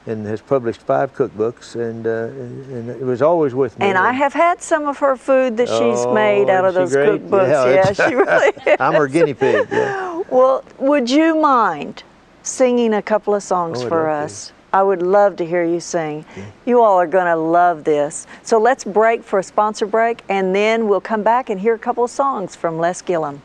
and 0.05 0.25
has 0.25 0.41
published 0.41 0.81
five 0.81 1.13
cookbooks. 1.13 1.75
And 1.75 2.07
uh, 2.07 2.09
and, 2.41 2.65
and 2.71 2.89
it 2.89 3.01
was 3.01 3.21
always 3.21 3.53
with 3.53 3.77
me. 3.79 3.85
and 3.85 3.97
I 3.97 4.11
have 4.13 4.33
had 4.33 4.61
some 4.61 4.87
of 4.87 4.97
her 4.99 5.15
food 5.15 5.57
that 5.57 5.67
she's 5.67 5.99
Oh, 6.05 6.13
made 6.13 6.49
out 6.49 6.65
of 6.65 6.73
those 6.73 6.91
great? 6.93 7.21
cookbooks. 7.21 7.47
Yeah, 7.49 7.91
Yeah, 7.97 8.09
she 8.09 8.15
really 8.15 8.53
is. 8.65 8.77
I'm 8.79 8.93
her 8.93 9.07
guinea 9.07 9.33
pig. 9.33 9.67
Yeah. 9.71 10.23
Well, 10.29 10.63
would 10.77 11.09
you 11.09 11.35
mind 11.35 12.03
singing 12.43 12.93
a 12.93 13.01
couple 13.01 13.35
of 13.35 13.43
songs 13.43 13.81
Oh, 13.83 13.87
for 13.89 14.03
love 14.03 14.21
to. 14.21 14.25
us? 14.25 14.53
I 14.71 14.83
would 14.83 15.01
love 15.01 15.35
to 15.37 15.45
hear 15.45 15.63
you 15.65 15.79
sing. 15.79 16.23
You 16.67 16.81
all 16.83 16.99
are 16.99 17.07
going 17.07 17.25
to 17.25 17.35
love 17.35 17.83
this. 17.83 18.27
So 18.43 18.59
let's 18.59 18.83
break 18.83 19.23
for 19.23 19.39
a 19.39 19.43
sponsor 19.43 19.87
break, 19.87 20.21
and 20.29 20.53
then 20.55 20.87
we'll 20.87 21.01
come 21.01 21.23
back 21.23 21.49
and 21.49 21.59
hear 21.59 21.73
a 21.73 21.79
couple 21.79 22.03
of 22.03 22.11
songs 22.11 22.55
from 22.55 22.77
Les 22.77 23.01
Gilliam. 23.01 23.41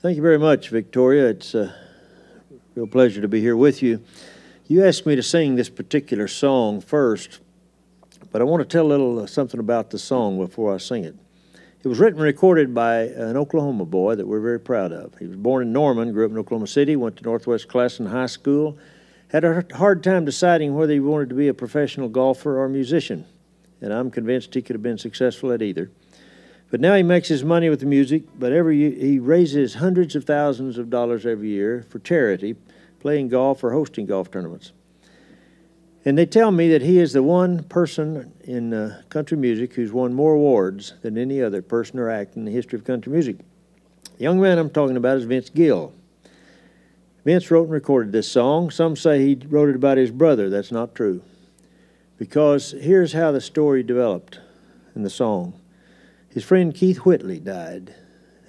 Thank 0.00 0.16
you 0.16 0.22
very 0.22 0.38
much, 0.38 0.68
Victoria. 0.70 1.28
It's 1.28 1.54
a 1.54 1.72
real 2.74 2.86
pleasure 2.86 3.20
to 3.20 3.28
be 3.28 3.40
here 3.40 3.56
with 3.56 3.82
you. 3.82 4.02
You 4.66 4.84
asked 4.86 5.04
me 5.04 5.14
to 5.16 5.22
sing 5.22 5.56
this 5.56 5.68
particular 5.68 6.26
song 6.26 6.80
first, 6.80 7.40
but 8.30 8.40
I 8.40 8.44
want 8.44 8.62
to 8.62 8.68
tell 8.68 8.86
a 8.86 8.88
little 8.88 9.20
uh, 9.20 9.26
something 9.26 9.60
about 9.60 9.90
the 9.90 9.98
song 9.98 10.38
before 10.38 10.74
I 10.74 10.78
sing 10.78 11.04
it. 11.04 11.14
It 11.84 11.88
was 11.88 11.98
written 11.98 12.18
and 12.18 12.24
recorded 12.24 12.74
by 12.74 13.02
an 13.02 13.36
Oklahoma 13.36 13.84
boy 13.84 14.14
that 14.14 14.26
we're 14.26 14.40
very 14.40 14.60
proud 14.60 14.92
of. 14.92 15.18
He 15.18 15.26
was 15.26 15.36
born 15.36 15.62
in 15.62 15.72
Norman, 15.72 16.12
grew 16.12 16.24
up 16.24 16.30
in 16.30 16.38
Oklahoma 16.38 16.68
City, 16.68 16.96
went 16.96 17.16
to 17.16 17.24
Northwest 17.24 17.68
Classen 17.68 18.08
High 18.08 18.26
School, 18.26 18.78
had 19.28 19.44
a 19.44 19.64
hard 19.74 20.02
time 20.02 20.24
deciding 20.24 20.74
whether 20.74 20.92
he 20.92 21.00
wanted 21.00 21.28
to 21.30 21.34
be 21.34 21.48
a 21.48 21.54
professional 21.54 22.08
golfer 22.08 22.58
or 22.58 22.64
a 22.64 22.70
musician, 22.70 23.26
and 23.80 23.92
I'm 23.92 24.10
convinced 24.10 24.54
he 24.54 24.62
could 24.62 24.76
have 24.76 24.82
been 24.82 24.98
successful 24.98 25.52
at 25.52 25.60
either. 25.60 25.90
But 26.72 26.80
now 26.80 26.94
he 26.94 27.02
makes 27.02 27.28
his 27.28 27.44
money 27.44 27.68
with 27.68 27.80
the 27.80 27.86
music, 27.86 28.22
but 28.38 28.50
every 28.50 28.78
year 28.78 28.92
he 28.92 29.18
raises 29.18 29.74
hundreds 29.74 30.16
of 30.16 30.24
thousands 30.24 30.78
of 30.78 30.88
dollars 30.88 31.26
every 31.26 31.50
year 31.50 31.84
for 31.90 31.98
charity, 31.98 32.56
playing 32.98 33.28
golf 33.28 33.62
or 33.62 33.72
hosting 33.72 34.06
golf 34.06 34.30
tournaments. 34.30 34.72
And 36.06 36.16
they 36.16 36.24
tell 36.24 36.50
me 36.50 36.70
that 36.70 36.80
he 36.80 36.98
is 36.98 37.12
the 37.12 37.22
one 37.22 37.64
person 37.64 38.32
in 38.44 38.72
uh, 38.72 39.02
country 39.10 39.36
music 39.36 39.74
who's 39.74 39.92
won 39.92 40.14
more 40.14 40.32
awards 40.32 40.94
than 41.02 41.18
any 41.18 41.42
other 41.42 41.60
person 41.60 41.98
or 41.98 42.08
act 42.08 42.36
in 42.36 42.46
the 42.46 42.50
history 42.50 42.78
of 42.78 42.86
country 42.86 43.12
music. 43.12 43.36
The 44.16 44.24
young 44.24 44.40
man 44.40 44.56
I'm 44.56 44.70
talking 44.70 44.96
about 44.96 45.18
is 45.18 45.24
Vince 45.24 45.50
Gill. 45.50 45.92
Vince 47.26 47.50
wrote 47.50 47.64
and 47.64 47.72
recorded 47.72 48.12
this 48.12 48.32
song. 48.32 48.70
Some 48.70 48.96
say 48.96 49.20
he 49.20 49.34
wrote 49.46 49.68
it 49.68 49.76
about 49.76 49.98
his 49.98 50.10
brother. 50.10 50.48
That's 50.48 50.72
not 50.72 50.94
true. 50.94 51.20
Because 52.16 52.70
here's 52.70 53.12
how 53.12 53.30
the 53.30 53.42
story 53.42 53.82
developed 53.82 54.40
in 54.96 55.02
the 55.02 55.10
song. 55.10 55.58
His 56.32 56.44
friend 56.44 56.74
Keith 56.74 56.98
Whitley 56.98 57.38
died 57.38 57.94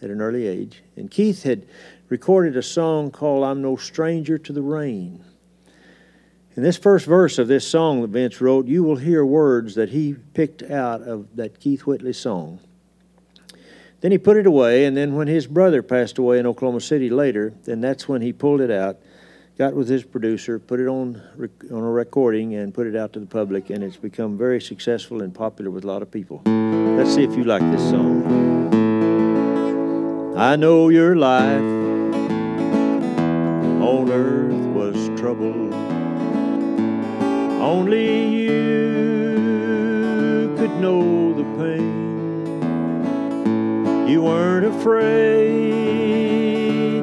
at 0.02 0.10
an 0.10 0.22
early 0.22 0.48
age. 0.48 0.84
And 0.96 1.12
Keith 1.12 1.44
had 1.44 1.66
recorded 2.10 2.56
a 2.56 2.64
song 2.64 3.12
called 3.12 3.44
I'm 3.44 3.62
No 3.62 3.76
Stranger 3.76 4.38
to 4.38 4.54
the 4.54 4.62
Rain. 4.62 5.24
In 6.56 6.64
this 6.64 6.78
first 6.78 7.06
verse 7.06 7.40
of 7.40 7.48
this 7.48 7.68
song 7.68 8.02
that 8.02 8.12
Vince 8.12 8.40
wrote, 8.40 8.68
you 8.68 8.84
will 8.84 8.98
hear 8.98 9.26
words 9.26 9.76
that 9.76 9.90
he 9.90 10.14
picked 10.14 10.62
out 10.64 11.02
of 11.02 11.36
that 11.36 11.60
Keith 11.60 11.82
Whitley 11.82 12.14
song. 12.14 12.60
Then 14.02 14.12
he 14.12 14.18
put 14.18 14.38
it 14.38 14.46
away, 14.46 14.86
and 14.86 14.96
then 14.96 15.16
when 15.16 15.28
his 15.28 15.48
brother 15.48 15.82
passed 15.82 16.18
away 16.18 16.38
in 16.38 16.46
Oklahoma 16.46 16.82
City 16.82 17.10
later, 17.10 17.54
then 17.64 17.82
that's 17.82 18.08
when 18.08 18.22
he 18.22 18.32
pulled 18.32 18.62
it 18.62 18.70
out, 18.70 18.98
got 19.58 19.74
with 19.76 19.88
his 19.88 20.04
producer, 20.04 20.60
put 20.60 20.80
it 20.80 20.88
on 20.88 21.22
on 21.72 21.84
a 21.84 21.92
recording, 21.92 22.56
and 22.56 22.74
put 22.74 22.88
it 22.88 22.96
out 22.96 23.14
to 23.14 23.20
the 23.20 23.26
public, 23.26 23.70
and 23.70 23.84
it's 23.84 23.98
become 23.98 24.38
very 24.38 24.60
successful 24.62 25.22
and 25.22 25.36
popular 25.36 25.70
with 25.70 25.84
a 25.84 25.88
lot 25.88 26.02
of 26.02 26.10
people. 26.10 26.42
Let's 26.46 27.14
see 27.14 27.24
if 27.24 27.36
you 27.36 27.44
like 27.44 27.62
this 27.72 27.90
song. 27.90 28.24
I 30.36 30.56
know 30.56 30.90
your 30.90 31.16
life 31.16 31.62
on 33.82 34.10
earth 34.10 34.66
was 34.74 35.10
trouble. 35.20 35.74
Only 37.62 38.28
you 38.46 38.54
could 40.58 40.76
know 40.82 41.34
the 41.34 41.44
pain. 41.58 41.94
You 44.08 44.24
weren't 44.24 44.66
afraid 44.66 45.84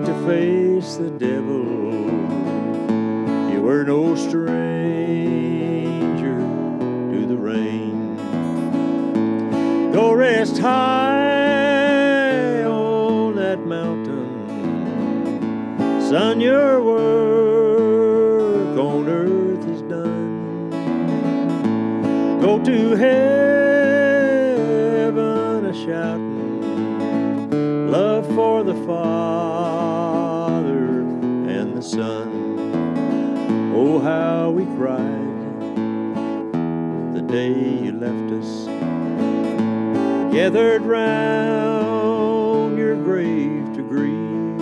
to 0.05 0.13
face 0.27 0.97
the 0.97 1.11
devil. 1.11 1.50
Were 3.71 3.85
no 3.85 4.17
stranger 4.17 4.41
to 7.13 7.25
the 7.25 7.37
rain. 7.37 8.17
Go 9.93 10.13
rest 10.13 10.59
high 10.59 11.85
on 12.65 13.37
that 13.37 13.61
mountain. 13.61 14.49
Son, 16.01 16.41
your 16.41 16.83
work 16.83 18.77
on 18.77 19.09
earth 19.09 19.65
is 19.69 19.83
done. 19.83 20.71
Go 22.41 22.59
to 22.65 22.97
heaven 22.97 23.27
a 25.67 25.73
shouting 25.73 26.59
love 27.89 28.27
for 28.35 28.65
the 28.65 28.75
Father 28.85 29.05
and 31.49 31.77
the 31.77 31.83
Son. 31.83 32.50
Oh, 33.83 33.99
how 33.99 34.51
we 34.51 34.67
cried 34.77 35.55
the 37.15 37.23
day 37.23 37.55
you 37.85 37.93
left 37.93 38.31
us, 38.31 38.67
gathered 40.31 40.83
round 40.83 42.77
your 42.77 42.95
grave 42.97 43.73
to 43.73 43.83
grieve. 43.83 44.61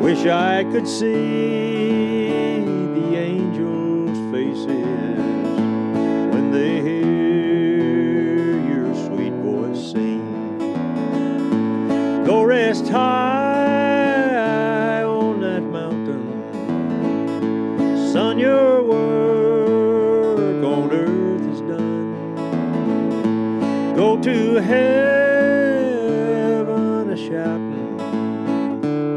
Wish 0.00 0.26
I 0.26 0.62
could 0.70 0.86
see 0.86 2.60
the 2.60 3.16
angels' 3.16 4.16
faces 4.32 5.58
when 6.32 6.52
they 6.52 6.80
hear 6.80 8.60
your 8.70 8.94
sweet 9.06 9.32
voice 9.42 9.90
sing. 9.90 10.22
Go 12.24 12.44
rest 12.44 12.86
high 12.90 13.27
heaven 24.60 25.98
a 27.10 27.16
shouting, 27.16 27.98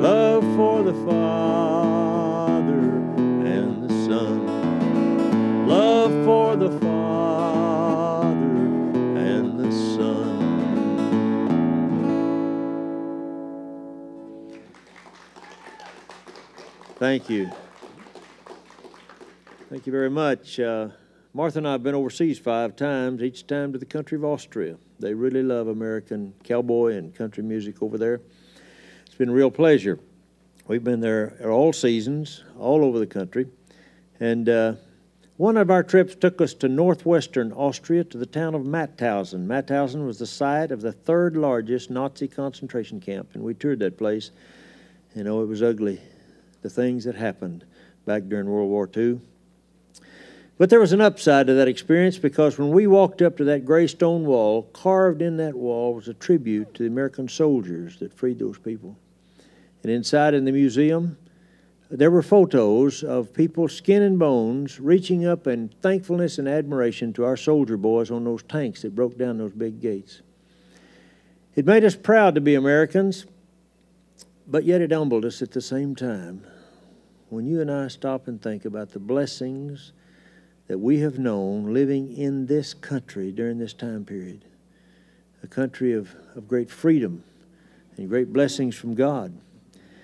love 0.01 0.43
for 0.55 0.83
the 0.83 0.93
Father 1.05 2.63
and 3.48 3.83
the 3.83 3.93
Son. 4.05 5.67
Love 5.67 6.12
for 6.25 6.55
the 6.55 6.71
Father 6.79 8.38
and 9.17 9.60
the 9.60 9.71
Son. 9.71 10.41
Thank 16.98 17.29
you. 17.29 17.51
Thank 19.69 19.86
you 19.86 19.91
very 19.91 20.10
much. 20.10 20.60
Uh, 20.60 20.89
Martha 21.33 21.59
and 21.59 21.67
I 21.67 21.71
have 21.71 21.83
been 21.83 21.95
overseas 21.95 22.39
five 22.39 22.75
times, 22.75 23.23
each 23.23 23.47
time 23.47 23.71
to 23.71 23.79
the 23.79 23.85
country 23.85 24.17
of 24.17 24.25
Austria. 24.25 24.75
They 25.00 25.13
really 25.13 25.41
love 25.41 25.69
American 25.69 26.33
cowboy 26.43 26.97
and 26.97 27.15
country 27.15 27.41
music 27.41 27.81
over 27.81 27.97
there. 27.97 28.19
It's 29.05 29.15
been 29.15 29.29
a 29.29 29.33
real 29.33 29.50
pleasure. 29.50 29.97
We've 30.67 30.83
been 30.83 31.00
there 31.00 31.38
all 31.50 31.71
seasons, 31.71 32.43
all 32.59 32.83
over 32.83 33.00
the 33.00 33.07
country. 33.07 33.47
And 34.19 34.50
uh, 34.50 34.73
one 35.38 35.55
of 35.55 35.71
our 35.71 35.83
trips 35.83 36.15
took 36.15 36.41
us 36.41 36.53
to 36.55 36.67
northwestern 36.67 37.53
Austria 37.53 38.03
to 38.03 38.17
the 38.17 38.25
town 38.25 38.53
of 38.53 38.63
Mauthausen. 38.63 39.47
Mauthausen 39.47 40.05
was 40.05 40.19
the 40.19 40.27
site 40.27 40.73
of 40.73 40.81
the 40.81 40.91
third 40.91 41.38
largest 41.38 41.89
Nazi 41.89 42.27
concentration 42.27 43.00
camp, 43.00 43.29
and 43.35 43.43
we 43.43 43.53
toured 43.53 43.79
that 43.79 43.97
place. 43.97 44.31
You 45.15 45.23
know, 45.23 45.41
it 45.43 45.47
was 45.47 45.63
ugly, 45.63 46.01
the 46.61 46.69
things 46.69 47.05
that 47.05 47.15
happened 47.15 47.63
back 48.05 48.23
during 48.27 48.47
World 48.47 48.69
War 48.69 48.89
II. 48.93 49.21
But 50.61 50.69
there 50.69 50.79
was 50.79 50.93
an 50.93 51.01
upside 51.01 51.47
to 51.47 51.55
that 51.55 51.67
experience 51.67 52.19
because 52.19 52.59
when 52.59 52.69
we 52.69 52.85
walked 52.85 53.23
up 53.23 53.35
to 53.37 53.43
that 53.45 53.65
gray 53.65 53.87
stone 53.87 54.25
wall, 54.27 54.69
carved 54.73 55.19
in 55.19 55.37
that 55.37 55.55
wall 55.55 55.95
was 55.95 56.07
a 56.07 56.13
tribute 56.13 56.75
to 56.75 56.83
the 56.83 56.87
American 56.87 57.27
soldiers 57.27 57.97
that 57.97 58.13
freed 58.13 58.37
those 58.37 58.59
people. 58.59 58.95
And 59.81 59.91
inside 59.91 60.35
in 60.35 60.45
the 60.45 60.51
museum, 60.51 61.17
there 61.89 62.11
were 62.11 62.21
photos 62.21 63.03
of 63.03 63.33
people, 63.33 63.69
skin 63.69 64.03
and 64.03 64.19
bones, 64.19 64.79
reaching 64.79 65.25
up 65.25 65.47
in 65.47 65.69
thankfulness 65.81 66.37
and 66.37 66.47
admiration 66.47 67.11
to 67.13 67.25
our 67.25 67.37
soldier 67.37 67.75
boys 67.75 68.11
on 68.11 68.23
those 68.23 68.43
tanks 68.43 68.83
that 68.83 68.93
broke 68.93 69.17
down 69.17 69.39
those 69.39 69.53
big 69.53 69.81
gates. 69.81 70.21
It 71.55 71.65
made 71.65 71.83
us 71.83 71.95
proud 71.95 72.35
to 72.35 72.41
be 72.41 72.53
Americans, 72.53 73.25
but 74.45 74.63
yet 74.63 74.81
it 74.81 74.91
humbled 74.91 75.25
us 75.25 75.41
at 75.41 75.53
the 75.53 75.59
same 75.59 75.95
time. 75.95 76.45
When 77.29 77.47
you 77.47 77.61
and 77.61 77.71
I 77.71 77.87
stop 77.87 78.27
and 78.27 78.39
think 78.39 78.65
about 78.65 78.91
the 78.91 78.99
blessings 78.99 79.93
that 80.71 80.79
we 80.79 81.01
have 81.01 81.19
known 81.19 81.73
living 81.73 82.15
in 82.15 82.45
this 82.45 82.73
country 82.73 83.29
during 83.29 83.57
this 83.57 83.73
time 83.73 84.05
period, 84.05 84.45
a 85.43 85.47
country 85.47 85.91
of, 85.91 86.15
of 86.33 86.47
great 86.47 86.71
freedom 86.71 87.21
and 87.97 88.07
great 88.07 88.31
blessings 88.31 88.73
from 88.73 88.95
God. 88.95 89.37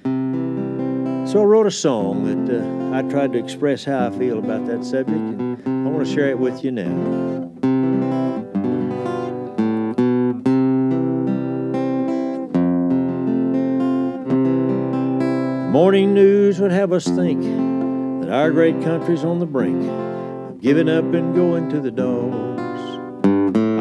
So 0.03 1.41
I 1.41 1.45
wrote 1.45 1.67
a 1.67 1.71
song 1.71 2.45
that 2.45 2.61
uh, 2.61 2.97
I 2.97 3.01
tried 3.03 3.31
to 3.31 3.39
express 3.39 3.85
how 3.85 4.07
I 4.07 4.11
feel 4.11 4.39
about 4.39 4.67
that 4.67 4.83
subject, 4.83 5.17
and 5.17 5.87
I 5.87 5.89
want 5.89 6.05
to 6.05 6.13
share 6.13 6.31
it 6.31 6.37
with 6.37 6.61
you 6.65 6.71
now. 6.71 6.91
Morning 15.71 16.13
news 16.13 16.59
would 16.59 16.71
have 16.73 16.91
us 16.91 17.05
think 17.05 17.41
that 18.21 18.29
our 18.33 18.51
great 18.51 18.81
country's 18.81 19.23
on 19.23 19.39
the 19.39 19.45
brink 19.45 20.16
giving 20.59 20.89
up 20.89 21.05
and 21.13 21.35
going 21.35 21.69
to 21.69 21.79
the 21.79 21.91
dogs. 21.91 23.27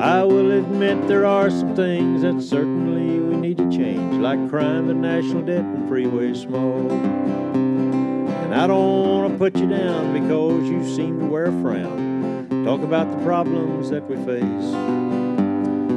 I 0.02 0.22
will 0.22 0.50
admit 0.52 1.08
there 1.08 1.24
are 1.24 1.48
some 1.48 1.74
things 1.74 2.20
that 2.22 2.42
certainly 2.42 3.18
we 3.18 3.36
need 3.36 3.56
to 3.58 3.70
change, 3.70 4.16
like 4.16 4.50
crime 4.50 4.90
and 4.90 5.00
national 5.00 5.42
debt 5.42 5.64
and 5.64 5.88
freeway 5.88 6.34
smoke. 6.34 6.92
And 6.92 8.54
I 8.54 8.66
don't 8.66 9.08
want 9.08 9.32
to 9.32 9.38
put 9.38 9.56
you 9.56 9.68
down 9.68 10.12
because 10.12 10.68
you 10.68 10.84
seem 10.94 11.18
to 11.20 11.26
wear 11.26 11.46
a 11.46 11.62
frown. 11.62 12.64
Talk 12.64 12.82
about 12.82 13.10
the 13.10 13.24
problems 13.24 13.88
that 13.90 14.06
we 14.06 14.16
face. 14.16 14.72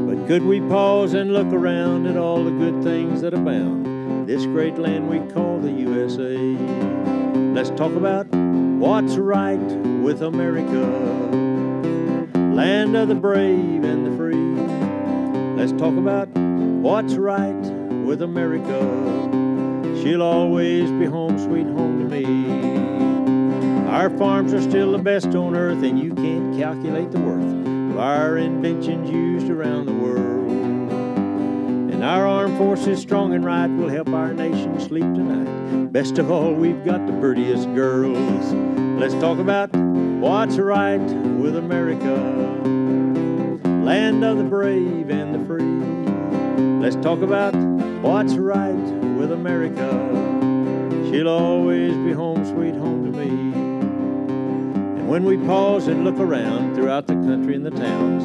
But 0.07 0.27
could 0.27 0.43
we 0.43 0.61
pause 0.61 1.13
and 1.13 1.33
look 1.33 1.47
around 1.47 2.07
at 2.07 2.15
all 2.15 2.43
the 2.43 2.51
good 2.51 2.81
things 2.83 3.21
that 3.21 3.33
abound? 3.33 4.29
This 4.29 4.45
great 4.45 4.77
land 4.77 5.09
we 5.09 5.19
call 5.33 5.59
the 5.59 5.71
USA. 5.71 6.37
Let's 7.53 7.71
talk 7.71 7.91
about 7.93 8.31
what's 8.79 9.17
right 9.17 9.57
with 9.57 10.21
America 10.21 11.49
land 12.59 12.95
of 12.95 13.09
the 13.09 13.15
brave 13.15 13.83
and 13.83 14.05
the 14.05 14.17
free. 14.17 14.35
Let's 15.55 15.73
talk 15.73 15.97
about 15.97 16.29
what's 16.29 17.15
right 17.15 17.61
with 18.05 18.21
America. 18.21 18.79
She'll 20.01 20.21
always 20.21 20.89
be 20.91 21.05
home, 21.05 21.37
sweet 21.39 21.67
home 21.67 21.99
to 21.99 22.05
me. 22.05 23.89
Our 23.89 24.09
farms 24.17 24.53
are 24.53 24.61
still 24.61 24.93
the 24.93 24.97
best 24.97 25.35
on 25.35 25.55
earth, 25.57 25.83
and 25.83 25.99
you 25.99 26.13
can't 26.13 26.57
calculate 26.57 27.11
the 27.11 27.19
worth 27.19 27.91
of 27.91 27.97
our 27.97 28.37
inventions 28.37 29.09
used 29.09 29.49
around 29.49 29.87
the 29.87 29.93
world. 29.93 30.38
And 31.99 32.07
our 32.07 32.25
armed 32.25 32.57
forces, 32.57 33.01
strong 33.01 33.33
and 33.33 33.43
right, 33.43 33.67
will 33.67 33.89
help 33.89 34.07
our 34.07 34.33
nation 34.33 34.79
sleep 34.79 35.03
tonight. 35.03 35.91
Best 35.91 36.17
of 36.17 36.31
all, 36.31 36.53
we've 36.53 36.85
got 36.85 37.05
the 37.05 37.11
prettiest 37.19 37.65
girls. 37.75 38.53
Let's 38.97 39.15
talk 39.15 39.37
about 39.37 39.75
what's 39.75 40.55
right 40.55 41.01
with 41.01 41.57
America, 41.57 42.15
land 43.83 44.23
of 44.23 44.37
the 44.37 44.45
brave 44.45 45.09
and 45.09 45.35
the 45.35 45.45
free. 45.45 46.79
Let's 46.79 46.95
talk 47.05 47.19
about 47.19 47.53
what's 48.01 48.35
right 48.35 48.71
with 49.17 49.33
America. 49.33 49.89
She'll 51.11 51.27
always 51.27 51.97
be 51.97 52.13
home, 52.13 52.45
sweet 52.45 52.75
home 52.75 53.11
to 53.11 53.19
me. 53.19 53.27
And 53.27 55.09
when 55.09 55.25
we 55.25 55.35
pause 55.35 55.87
and 55.87 56.05
look 56.05 56.17
around 56.17 56.75
throughout 56.75 57.07
the 57.07 57.15
country 57.15 57.55
and 57.55 57.65
the 57.65 57.71
towns, 57.71 58.23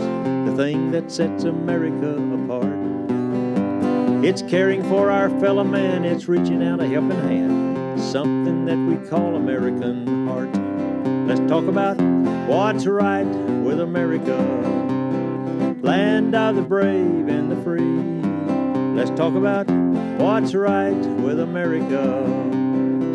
the 0.49 0.57
thing 0.57 0.93
that 0.93 1.11
sets 1.11 1.43
America 1.43 2.15
apart, 2.35 2.74
it's 4.25 4.41
caring 4.41 4.83
for 4.85 5.11
our 5.11 5.29
fellow 5.39 5.65
man, 5.65 6.03
it's 6.03 6.29
reaching 6.29 6.63
out 6.63 6.81
a 6.81 6.89
helping 6.89 7.11
hand, 7.11 8.01
something 8.01 8.65
that 8.65 8.79
we 8.79 8.97
call 9.11 9.37
American 9.37 10.27
heart. 10.27 10.49
Let's 11.29 11.41
talk 11.47 11.67
about 11.67 12.01
what's 12.49 12.87
right 12.87 13.27
with 13.27 13.81
America, 13.81 14.39
land 15.83 16.35
of 16.35 16.57
the 16.57 16.63
brave 16.63 17.29
and 17.29 17.53
the 17.53 17.57
free. 17.63 17.83
Let's 18.97 19.11
talk 19.11 19.35
about 19.35 19.69
what's 20.19 20.55
right 20.55 20.95
with 20.95 21.39
America. 21.39 22.25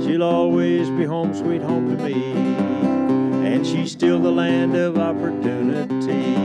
She'll 0.03 0.21
always 0.21 0.91
be 0.91 1.05
home, 1.05 1.33
sweet 1.33 1.63
home 1.63 1.97
to 1.97 2.03
me, 2.03 2.33
and 3.47 3.65
she's 3.65 3.91
still 3.91 4.19
the 4.19 4.31
land 4.31 4.75
of 4.75 4.99
opportunity, 4.99 6.35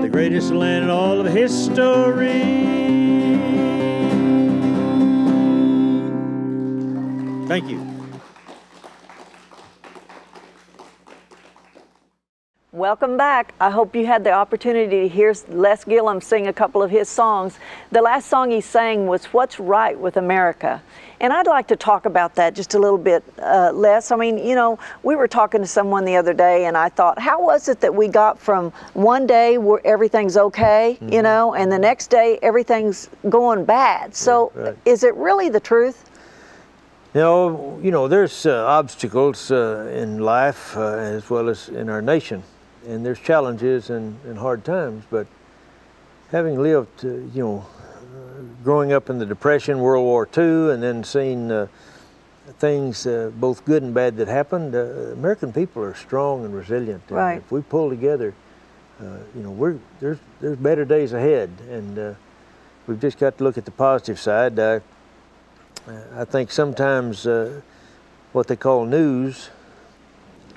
the 0.00 0.08
greatest 0.10 0.50
land 0.50 0.84
in 0.84 0.90
all 0.90 1.20
of 1.20 1.26
history. 1.26 3.03
Thank 7.46 7.68
you. 7.68 8.04
Welcome 12.72 13.16
back. 13.16 13.54
I 13.60 13.70
hope 13.70 13.94
you 13.94 14.04
had 14.06 14.24
the 14.24 14.32
opportunity 14.32 15.02
to 15.02 15.08
hear 15.08 15.32
Les 15.48 15.84
Gilliam 15.84 16.20
sing 16.20 16.48
a 16.48 16.52
couple 16.52 16.82
of 16.82 16.90
his 16.90 17.08
songs. 17.08 17.58
The 17.92 18.02
last 18.02 18.28
song 18.28 18.50
he 18.50 18.60
sang 18.60 19.06
was 19.06 19.26
What's 19.26 19.60
Right 19.60 19.96
with 19.96 20.16
America. 20.16 20.82
And 21.20 21.32
I'd 21.32 21.46
like 21.46 21.68
to 21.68 21.76
talk 21.76 22.06
about 22.06 22.34
that 22.34 22.54
just 22.54 22.74
a 22.74 22.78
little 22.78 22.98
bit, 22.98 23.22
uh, 23.40 23.70
Les. 23.72 24.10
I 24.10 24.16
mean, 24.16 24.38
you 24.38 24.54
know, 24.54 24.78
we 25.02 25.14
were 25.14 25.28
talking 25.28 25.60
to 25.60 25.66
someone 25.66 26.04
the 26.04 26.16
other 26.16 26.32
day, 26.32 26.64
and 26.64 26.76
I 26.76 26.88
thought, 26.88 27.18
how 27.18 27.40
was 27.40 27.68
it 27.68 27.80
that 27.80 27.94
we 27.94 28.08
got 28.08 28.40
from 28.40 28.72
one 28.94 29.26
day 29.26 29.56
where 29.58 29.80
everything's 29.86 30.36
okay, 30.36 30.98
mm-hmm. 31.00 31.12
you 31.12 31.22
know, 31.22 31.54
and 31.54 31.70
the 31.70 31.78
next 31.78 32.08
day 32.08 32.38
everything's 32.42 33.08
going 33.28 33.64
bad? 33.64 34.16
So 34.16 34.50
right. 34.54 34.76
is 34.84 35.04
it 35.04 35.14
really 35.14 35.48
the 35.48 35.60
truth? 35.60 36.10
You 37.14 37.20
know, 37.20 37.80
you 37.82 37.92
know, 37.92 38.08
there's 38.08 38.44
uh, 38.44 38.66
obstacles 38.66 39.50
uh, 39.50 39.88
in 39.94 40.18
life 40.18 40.76
uh, 40.76 40.96
as 40.96 41.30
well 41.30 41.48
as 41.48 41.68
in 41.68 41.88
our 41.88 42.02
nation 42.02 42.42
and 42.86 43.04
there's 43.04 43.18
challenges 43.18 43.90
and, 43.90 44.18
and 44.24 44.38
hard 44.38 44.64
times, 44.64 45.04
but 45.10 45.26
having 46.30 46.60
lived, 46.62 47.04
uh, 47.04 47.08
you 47.08 47.42
know, 47.42 47.66
uh, 48.14 48.42
growing 48.62 48.92
up 48.92 49.10
in 49.10 49.18
the 49.18 49.26
Depression, 49.26 49.78
World 49.78 50.04
War 50.04 50.28
II, 50.36 50.72
and 50.72 50.82
then 50.82 51.04
seeing 51.04 51.50
uh, 51.50 51.66
things, 52.58 53.06
uh, 53.06 53.30
both 53.36 53.64
good 53.64 53.82
and 53.82 53.94
bad, 53.94 54.16
that 54.16 54.28
happened, 54.28 54.74
uh, 54.74 55.12
American 55.12 55.52
people 55.52 55.82
are 55.82 55.94
strong 55.94 56.44
and 56.44 56.54
resilient. 56.54 57.02
And 57.08 57.16
right. 57.16 57.38
If 57.38 57.50
we 57.50 57.62
pull 57.62 57.90
together, 57.90 58.34
uh, 59.00 59.04
you 59.34 59.42
know, 59.42 59.50
we're, 59.50 59.78
there's, 60.00 60.18
there's 60.40 60.58
better 60.58 60.84
days 60.84 61.12
ahead, 61.12 61.50
and 61.70 62.16
we've 62.86 63.00
just 63.00 63.18
got 63.18 63.38
to 63.38 63.44
look 63.44 63.58
at 63.58 63.64
the 63.64 63.70
positive 63.70 64.20
side. 64.20 64.58
I 64.58 64.80
think 66.24 66.50
sometimes 66.50 67.26
what 68.32 68.48
they 68.48 68.56
call 68.56 68.84
news 68.84 69.50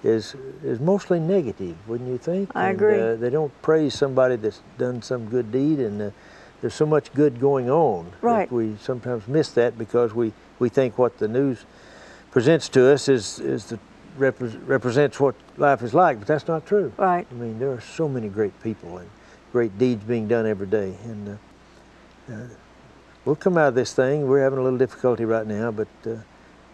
is 0.03 0.35
is 0.63 0.79
mostly 0.79 1.19
negative, 1.19 1.75
wouldn't 1.87 2.09
you 2.09 2.17
think? 2.17 2.51
I 2.55 2.69
and, 2.69 2.75
agree. 2.75 2.99
Uh, 2.99 3.15
they 3.15 3.29
don't 3.29 3.53
praise 3.61 3.93
somebody 3.93 4.35
that's 4.35 4.61
done 4.77 5.01
some 5.01 5.29
good 5.29 5.51
deed, 5.51 5.79
and 5.79 6.01
uh, 6.01 6.09
there's 6.61 6.73
so 6.73 6.85
much 6.85 7.13
good 7.13 7.39
going 7.39 7.69
on. 7.69 8.11
Right. 8.21 8.51
we 8.51 8.75
sometimes 8.81 9.27
miss 9.27 9.49
that 9.51 9.77
because 9.77 10.13
we, 10.13 10.33
we 10.59 10.69
think 10.69 10.97
what 10.97 11.17
the 11.17 11.27
news 11.27 11.65
presents 12.31 12.69
to 12.69 12.91
us 12.91 13.07
is 13.07 13.39
is 13.39 13.65
the 13.65 13.79
repre- 14.17 14.59
represents 14.67 15.19
what 15.19 15.35
life 15.57 15.83
is 15.83 15.93
like, 15.93 16.19
but 16.19 16.27
that's 16.27 16.47
not 16.47 16.65
true. 16.65 16.91
Right. 16.97 17.27
I 17.29 17.33
mean, 17.33 17.59
there 17.59 17.71
are 17.71 17.81
so 17.81 18.07
many 18.07 18.29
great 18.29 18.59
people 18.63 18.97
and 18.97 19.09
great 19.51 19.77
deeds 19.77 20.03
being 20.03 20.27
done 20.27 20.45
every 20.45 20.67
day, 20.67 20.95
and 21.03 21.29
uh, 21.29 22.33
uh 22.33 22.47
we'll 23.27 23.35
come 23.35 23.57
out 23.57 23.67
of 23.67 23.75
this 23.75 23.93
thing. 23.93 24.27
We're 24.27 24.41
having 24.41 24.57
a 24.57 24.63
little 24.63 24.79
difficulty 24.79 25.25
right 25.25 25.45
now, 25.45 25.69
but 25.69 25.89
uh, 26.05 26.15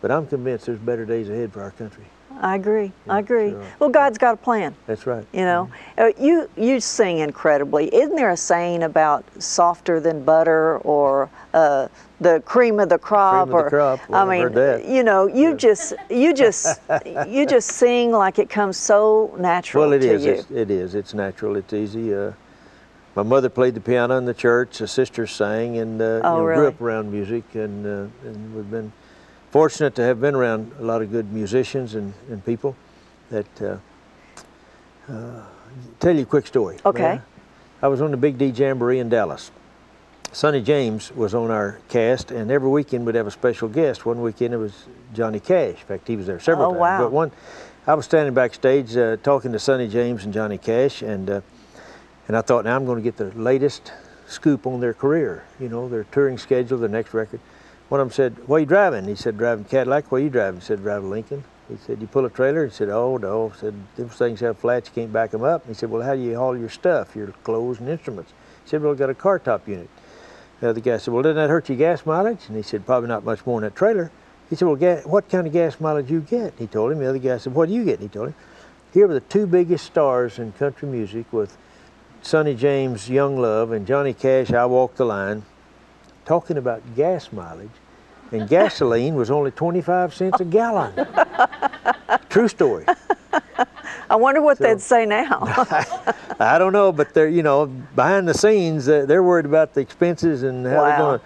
but 0.02 0.12
I'm 0.12 0.28
convinced 0.28 0.68
there's 0.68 0.80
better 0.80 1.06
days 1.06 1.30
ahead 1.30 1.52
for 1.52 1.62
our 1.62 1.72
country. 1.72 2.06
I 2.42 2.56
agree. 2.56 2.92
Yeah, 3.06 3.14
I 3.14 3.20
agree. 3.20 3.52
Sure. 3.52 3.66
Well, 3.80 3.90
God's 3.90 4.18
got 4.18 4.34
a 4.34 4.38
plan. 4.38 4.76
That's 4.88 5.06
right. 5.06 5.26
You 5.34 5.42
know, 5.42 5.70
mm-hmm. 5.98 6.24
you 6.24 6.50
you 6.56 6.80
sing 6.80 7.20
incredibly. 7.20 7.94
Isn't 7.94 8.16
there 8.16 8.32
a 8.32 8.38
saying 8.38 8.84
about 8.84 9.24
softer 9.42 10.00
than 10.00 10.24
butter 10.24 10.78
or 10.80 11.30
uh, 11.54 11.88
the 12.20 12.42
cream 12.46 12.80
of 12.80 12.90
the 12.90 12.98
crop? 12.98 13.48
Cream 13.48 13.56
or, 13.56 13.60
of 13.60 13.66
the 13.66 13.70
crop. 13.70 14.10
Well, 14.10 14.30
I 14.30 14.44
mean, 14.44 14.94
you 14.94 15.04
know, 15.04 15.28
you 15.28 15.52
yeah. 15.52 15.56
just 15.56 15.94
you 16.10 16.34
just 16.34 16.80
you 17.28 17.46
just 17.46 17.68
sing 17.82 18.12
like 18.12 18.40
it 18.40 18.50
comes 18.50 18.78
so 18.78 19.36
natural. 19.40 19.86
Well, 19.86 19.94
it 19.94 20.04
is. 20.04 20.26
It's, 20.26 20.52
it 20.52 20.70
is. 20.70 20.96
It's 20.96 21.14
natural. 21.14 21.56
It's 21.56 21.74
easy. 21.74 22.14
Uh, 22.14 22.32
my 23.16 23.24
mother 23.24 23.50
played 23.50 23.76
the 23.76 23.82
piano 23.82 24.18
in 24.18 24.26
the 24.26 24.34
church. 24.34 24.82
A 24.82 24.88
sister 24.88 25.28
sang, 25.28 25.78
and 25.78 26.02
uh, 26.02 26.06
oh, 26.06 26.10
you 26.16 26.22
know, 26.22 26.44
really? 26.44 26.60
grew 26.60 26.68
up 26.68 26.82
around 26.82 27.12
music, 27.12 27.44
and 27.56 27.86
uh, 27.86 28.28
and 28.28 28.56
we've 28.56 28.70
been 28.70 28.92
fortunate 29.52 29.94
to 29.96 30.02
have 30.02 30.20
been 30.20 30.34
around 30.34 30.72
a 30.80 30.84
lot 30.84 31.02
of 31.02 31.12
good 31.12 31.32
musicians 31.32 31.94
and, 31.94 32.12
and 32.30 32.44
people 32.44 32.76
that 33.30 33.62
uh, 33.62 33.78
uh, 35.12 35.46
tell 36.00 36.16
you 36.16 36.24
a 36.24 36.26
quick 36.26 36.48
story. 36.48 36.80
Okay. 36.84 37.22
I 37.84 37.88
was 37.88 38.02
on 38.02 38.12
the 38.12 38.18
Big 38.18 38.38
D 38.38 38.48
Jamboree 38.48 39.00
in 39.00 39.10
Dallas. 39.10 39.52
Sonny 40.32 40.62
James 40.62 41.12
was 41.12 41.36
on 41.36 41.52
our 41.52 41.80
cast, 41.90 42.32
and 42.32 42.50
every 42.50 42.70
weekend 42.70 43.06
we'd 43.06 43.14
have 43.14 43.28
a 43.28 43.32
special 43.32 43.68
guest. 43.68 44.08
One 44.08 44.22
weekend 44.22 44.56
it 44.56 44.58
was 44.58 44.88
Johnny 45.14 45.40
Cash. 45.40 45.82
In 45.82 45.86
fact, 45.86 46.08
he 46.08 46.16
was 46.16 46.26
there 46.26 46.40
several 46.40 46.70
oh, 46.70 46.72
times. 46.72 46.80
Wow. 46.80 46.98
But 47.02 47.12
one, 47.12 47.32
I 47.86 47.94
was 47.94 48.06
standing 48.06 48.34
backstage 48.34 48.98
uh, 48.98 49.18
talking 49.18 49.52
to 49.52 49.60
Sonny 49.60 49.88
James 49.88 50.24
and 50.24 50.34
Johnny 50.34 50.58
Cash, 50.58 51.04
and 51.04 51.30
uh, 51.30 51.42
and 52.28 52.38
I 52.38 52.42
thought, 52.42 52.66
now 52.66 52.76
I'm 52.76 52.86
going 52.86 52.98
to 52.98 53.04
get 53.04 53.18
the 53.18 53.32
latest 53.40 53.92
scoop 54.28 54.66
on 54.66 54.80
their 54.80 54.94
career. 54.94 55.44
You 55.60 55.70
know, 55.70 55.90
their 55.90 56.06
touring 56.06 56.38
schedule, 56.38 56.78
their 56.78 56.90
next 56.90 57.14
record. 57.14 57.40
One 57.90 58.00
of 58.00 58.08
them 58.08 58.14
said, 58.14 58.48
what 58.48 58.58
are 58.58 58.60
you 58.62 58.66
driving? 58.66 59.06
He 59.06 59.16
said, 59.16 59.38
driving 59.38 59.66
Cadillac. 59.66 60.12
What 60.12 60.22
are 60.22 60.24
you 60.24 60.30
driving? 60.30 60.62
He 60.62 60.66
said, 60.66 60.82
driving 60.82 61.10
Lincoln. 61.10 61.44
He 61.70 61.78
said, 61.78 62.02
you 62.02 62.08
pull 62.08 62.26
a 62.26 62.30
trailer? 62.30 62.66
He 62.66 62.72
said, 62.72 62.90
oh, 62.90 63.18
no. 63.18 63.50
He 63.50 63.60
said, 63.60 63.74
those 63.96 64.12
things 64.12 64.40
have 64.40 64.58
flats, 64.58 64.90
you 64.90 65.02
can't 65.02 65.14
back 65.14 65.32
them 65.32 65.44
up. 65.44 65.68
He 65.68 65.74
said, 65.74 65.90
well, 65.90 66.02
how 66.02 66.16
do 66.16 66.22
you 66.22 66.36
haul 66.36 66.58
your 66.58 66.70
stuff, 66.70 67.16
your 67.16 67.28
clothes 67.44 67.80
and 67.80 67.90
instruments? 67.90 68.32
He 68.64 68.70
said, 68.70 68.82
well, 68.82 68.92
I've 68.92 68.98
got 68.98 69.10
a 69.10 69.14
car 69.14 69.40
top 69.40 69.68
unit. 69.68 69.90
The 70.60 70.70
other 70.70 70.82
guy 70.82 70.98
said, 70.98 71.14
well, 71.14 71.24
doesn't 71.24 71.36
that 71.36 71.50
hurt 71.50 71.70
your 71.70 71.78
gas 71.78 72.06
mileage? 72.06 72.40
And 72.48 72.56
he 72.56 72.64
said, 72.64 72.86
probably 72.86 73.10
not 73.10 73.24
much 73.24 73.46
more 73.46 73.60
than 73.60 73.70
that 73.70 73.76
trailer. 73.76 74.12
He 74.50 74.56
said, 74.56 74.68
well, 74.68 75.02
what 75.06 75.30
kind 75.30 75.48
of 75.48 75.54
gas 75.54 75.80
mileage 75.80 76.10
you 76.10 76.22
get? 76.22 76.54
He 76.58 76.68
told 76.68 76.92
him. 76.92 77.00
The 77.00 77.10
other 77.10 77.20
guy 77.20 77.38
said, 77.38 77.54
what 77.54 77.70
do 77.70 77.76
you 77.76 77.84
get? 77.84 78.00
he 78.00 78.08
told 78.08 78.30
him. 78.30 78.36
Here 78.94 79.08
were 79.08 79.14
the 79.14 79.22
two 79.22 79.48
biggest 79.48 79.86
stars 79.86 80.40
in 80.40 80.52
country 80.54 80.88
music 80.88 81.32
with 81.34 81.58
Sonny 82.24 82.56
James, 82.56 83.10
Young 83.10 83.38
Love, 83.38 83.72
and 83.72 83.86
Johnny 83.86 84.14
Cash, 84.14 84.52
I 84.52 84.66
Walk 84.66 84.96
the 84.96 85.06
Line, 85.06 85.44
talking 86.26 86.58
about 86.58 86.82
gas 86.96 87.32
mileage 87.32 87.70
and 88.34 88.50
gasoline 88.50 89.16
was 89.16 89.30
only 89.32 89.52
25 89.52 90.14
cents 90.14 90.42
a 90.42 90.46
gallon. 90.46 90.94
True 92.30 92.48
story. 92.48 92.86
I 94.10 94.16
wonder 94.16 94.42
what 94.42 94.58
so, 94.58 94.64
they'd 94.64 94.82
say 94.82 95.06
now. 95.06 95.40
I, 96.40 96.58
don't 96.58 96.74
know, 96.74 96.92
but 96.92 97.14
they're, 97.14 97.30
you 97.30 97.44
know, 97.44 97.68
behind 97.68 98.28
the 98.28 98.34
scenes, 98.34 98.86
they're 98.86 99.24
worried 99.24 99.46
about 99.46 99.74
the 99.74 99.82
expenses 99.82 100.44
and 100.44 100.66
how 100.66 100.78
wow. 100.78 100.84
they're 100.84 100.98
going 100.98 101.20
to, 101.20 101.26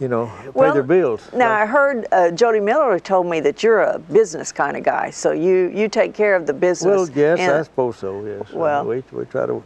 you 0.00 0.08
know, 0.08 0.26
pay 0.26 0.50
well, 0.54 0.74
their 0.74 0.82
bills. 0.82 1.30
Now, 1.32 1.52
I 1.52 1.66
heard 1.66 2.06
uh, 2.12 2.30
Jody 2.30 2.60
Miller 2.60 2.98
told 2.98 3.26
me 3.26 3.40
that 3.40 3.62
you're 3.62 3.82
a 3.82 3.98
business 3.98 4.52
kind 4.52 4.76
of 4.76 4.82
guy, 4.82 5.10
so 5.10 5.32
you, 5.32 5.70
you 5.74 5.88
take 5.88 6.14
care 6.14 6.34
of 6.34 6.46
the 6.46 6.52
business. 6.52 7.10
Well, 7.10 7.10
yes, 7.10 7.40
I 7.40 7.62
suppose 7.62 7.98
so, 7.98 8.24
yes. 8.24 8.52
Well, 8.52 8.84
we, 8.84 9.02
we 9.12 9.24
try 9.26 9.46
to 9.46 9.62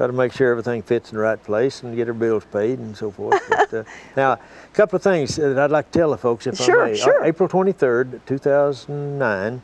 try 0.00 0.06
to 0.06 0.14
make 0.14 0.32
sure 0.32 0.50
everything 0.50 0.80
fits 0.80 1.12
in 1.12 1.18
the 1.18 1.22
right 1.22 1.42
place 1.44 1.82
and 1.82 1.94
get 1.94 2.08
our 2.08 2.14
bills 2.14 2.46
paid 2.46 2.78
and 2.78 2.96
so 2.96 3.10
forth. 3.10 3.38
But, 3.50 3.74
uh, 3.74 3.84
now, 4.16 4.32
a 4.32 4.38
couple 4.72 4.96
of 4.96 5.02
things 5.02 5.36
that 5.36 5.58
I'd 5.58 5.70
like 5.70 5.90
to 5.90 5.98
tell 5.98 6.10
the 6.12 6.16
folks, 6.16 6.46
if 6.46 6.56
sure, 6.56 6.86
I 6.86 6.92
may. 6.92 6.96
Sure. 6.96 7.22
April 7.22 7.50
23rd, 7.50 8.20
2009, 8.24 9.62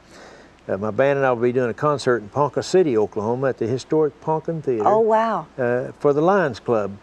uh, 0.68 0.76
my 0.76 0.90
band 0.90 1.16
and 1.16 1.26
I 1.26 1.32
will 1.32 1.40
be 1.40 1.52
doing 1.52 1.70
a 1.70 1.74
concert 1.74 2.18
in 2.18 2.28
Ponca 2.28 2.62
City, 2.62 2.98
Oklahoma, 2.98 3.48
at 3.48 3.56
the 3.56 3.66
historic 3.66 4.20
Poncan 4.20 4.62
Theater. 4.62 4.86
Oh, 4.86 4.98
wow. 4.98 5.46
Uh, 5.56 5.92
for 6.00 6.12
the 6.12 6.20
Lions 6.20 6.60
Club. 6.60 6.94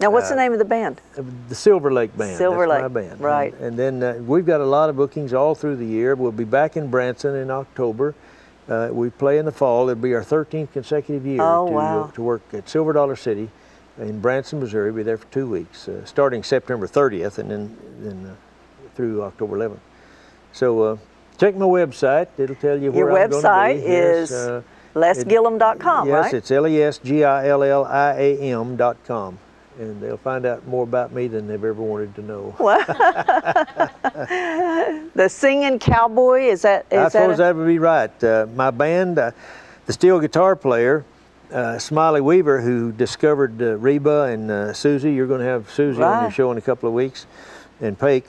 Now, 0.00 0.10
what's 0.10 0.30
the 0.30 0.34
uh, 0.34 0.38
name 0.38 0.54
of 0.54 0.58
the 0.58 0.64
band? 0.64 0.98
The 1.50 1.54
Silver 1.54 1.92
Lake 1.92 2.16
Band. 2.16 2.38
Silver 2.38 2.66
That's 2.66 2.82
Lake. 2.84 2.90
my 2.90 3.00
band. 3.00 3.20
Right. 3.20 3.52
And, 3.56 3.78
and 3.78 4.00
then 4.00 4.02
uh, 4.02 4.22
we've 4.22 4.46
got 4.46 4.62
a 4.62 4.66
lot 4.66 4.88
of 4.88 4.96
bookings 4.96 5.34
all 5.34 5.54
through 5.54 5.76
the 5.76 5.84
year. 5.84 6.14
We'll 6.14 6.32
be 6.32 6.44
back 6.44 6.78
in 6.78 6.88
Branson 6.88 7.36
in 7.36 7.50
October. 7.50 8.14
Uh, 8.68 8.88
we 8.92 9.10
play 9.10 9.38
in 9.38 9.44
the 9.44 9.52
fall. 9.52 9.88
It'll 9.88 10.00
be 10.00 10.14
our 10.14 10.22
13th 10.22 10.72
consecutive 10.72 11.26
year 11.26 11.42
oh, 11.42 11.66
to, 11.66 11.72
wow. 11.72 12.02
uh, 12.02 12.10
to 12.12 12.22
work 12.22 12.42
at 12.52 12.68
Silver 12.68 12.92
Dollar 12.92 13.16
City 13.16 13.50
in 13.98 14.20
Branson, 14.20 14.60
Missouri. 14.60 14.90
We'll 14.90 14.98
be 14.98 15.02
there 15.02 15.18
for 15.18 15.30
two 15.32 15.48
weeks, 15.48 15.88
uh, 15.88 16.04
starting 16.04 16.42
September 16.42 16.86
30th 16.86 17.38
and 17.38 17.50
then, 17.50 17.76
then 17.98 18.26
uh, 18.26 18.34
through 18.94 19.22
October 19.22 19.58
11th. 19.58 19.80
So 20.52 20.82
uh, 20.82 20.96
check 21.38 21.56
my 21.56 21.66
website. 21.66 22.28
It'll 22.38 22.56
tell 22.56 22.78
you 22.78 22.94
Your 22.94 23.12
where 23.12 23.24
I'm 23.24 23.30
going 23.30 23.42
to 23.42 23.48
be. 23.48 23.52
Your 23.88 24.22
website 24.22 24.22
is 24.22 24.32
uh, 24.32 24.62
lesgilliam.com, 24.94 26.06
yes, 26.06 26.14
right? 26.14 26.24
Yes, 26.24 26.34
it's 26.34 26.50
L-E-S-G-I-L-L-I-A-M.com. 26.50 29.38
and 29.78 30.00
they'll 30.00 30.16
find 30.16 30.46
out 30.46 30.66
more 30.66 30.82
about 30.84 31.12
me 31.12 31.28
than 31.28 31.46
they've 31.46 31.62
ever 31.64 31.72
wanted 31.74 32.14
to 32.16 32.22
know. 32.22 32.54
The 35.14 35.28
singing 35.28 35.78
cowboy 35.78 36.42
is 36.44 36.62
that 36.62 36.86
is 36.90 36.98
I 36.98 37.02
that? 37.02 37.12
suppose 37.12 37.34
a- 37.34 37.42
that 37.42 37.56
would 37.56 37.66
be 37.66 37.78
right. 37.78 38.24
Uh, 38.24 38.46
my 38.54 38.70
band, 38.70 39.18
uh, 39.18 39.32
the 39.86 39.92
steel 39.92 40.18
guitar 40.20 40.56
player, 40.56 41.04
uh, 41.52 41.78
Smiley 41.78 42.20
Weaver, 42.22 42.60
who 42.62 42.92
discovered 42.92 43.60
uh, 43.60 43.76
Reba 43.76 44.22
and 44.22 44.50
uh, 44.50 44.72
Susie. 44.72 45.12
You're 45.12 45.26
going 45.26 45.40
to 45.40 45.46
have 45.46 45.70
Susie 45.70 46.02
on 46.02 46.22
your 46.22 46.30
show 46.30 46.50
in 46.50 46.56
a 46.56 46.62
couple 46.62 46.88
of 46.88 46.94
weeks, 46.94 47.26
and 47.80 47.98
Pake. 47.98 48.24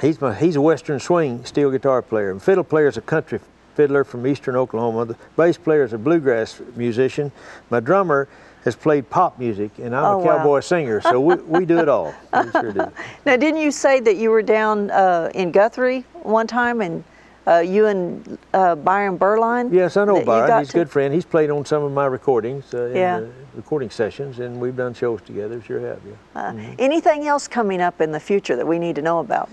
He's 0.00 0.18
my 0.20 0.34
he's 0.34 0.56
a 0.56 0.60
Western 0.62 0.98
swing 1.00 1.44
steel 1.44 1.70
guitar 1.70 2.00
player. 2.00 2.30
And 2.30 2.42
fiddle 2.42 2.64
player 2.64 2.88
is 2.88 2.96
a 2.96 3.02
country 3.02 3.40
fiddler 3.78 4.02
from 4.02 4.26
Eastern 4.26 4.56
Oklahoma. 4.56 5.04
The 5.04 5.16
bass 5.36 5.56
player 5.56 5.84
is 5.84 5.92
a 5.92 5.98
bluegrass 5.98 6.60
musician. 6.74 7.30
My 7.70 7.78
drummer 7.78 8.26
has 8.64 8.74
played 8.74 9.08
pop 9.08 9.38
music, 9.38 9.70
and 9.78 9.94
I'm 9.94 10.04
Oh, 10.04 10.12
a 10.14 10.18
wow. 10.18 10.24
cowboy 10.38 10.60
singer. 10.60 11.00
So 11.00 11.20
we, 11.20 11.36
we 11.36 11.64
do 11.64 11.78
it 11.78 11.88
all. 11.88 12.12
We 12.32 12.50
sure 12.50 12.72
do. 12.72 12.90
Now, 13.24 13.36
didn't 13.36 13.60
you 13.60 13.70
say 13.70 14.00
that 14.00 14.16
you 14.16 14.30
were 14.30 14.42
down 14.42 14.90
uh, 14.90 15.30
in 15.32 15.52
Guthrie 15.52 16.00
one 16.24 16.48
time, 16.48 16.80
and 16.80 17.04
uh, 17.46 17.58
you 17.60 17.86
and 17.86 18.36
uh, 18.52 18.74
Byron 18.74 19.16
Berline? 19.16 19.72
Yes, 19.72 19.96
I 19.96 20.04
know 20.04 20.24
Byron. 20.24 20.58
He's 20.58 20.70
a 20.70 20.72
good 20.72 20.90
friend. 20.90 21.14
He's 21.14 21.24
played 21.24 21.48
on 21.48 21.64
some 21.64 21.84
of 21.84 21.92
my 21.92 22.06
recordings, 22.06 22.74
uh, 22.74 22.86
in 22.86 22.96
Yeah. 22.96 23.20
the 23.20 23.30
recording 23.54 23.90
sessions, 23.90 24.40
and 24.40 24.60
we've 24.60 24.76
done 24.76 24.92
shows 24.92 25.20
together. 25.22 25.62
Sure 25.62 25.78
have, 25.78 26.00
yeah. 26.04 26.14
Uh, 26.34 26.74
Anything 26.80 27.28
else 27.28 27.46
coming 27.46 27.80
up 27.80 28.00
in 28.00 28.10
the 28.10 28.20
future 28.20 28.56
that 28.56 28.66
we 28.66 28.80
need 28.80 28.96
to 28.96 29.02
know 29.02 29.20
about? 29.20 29.48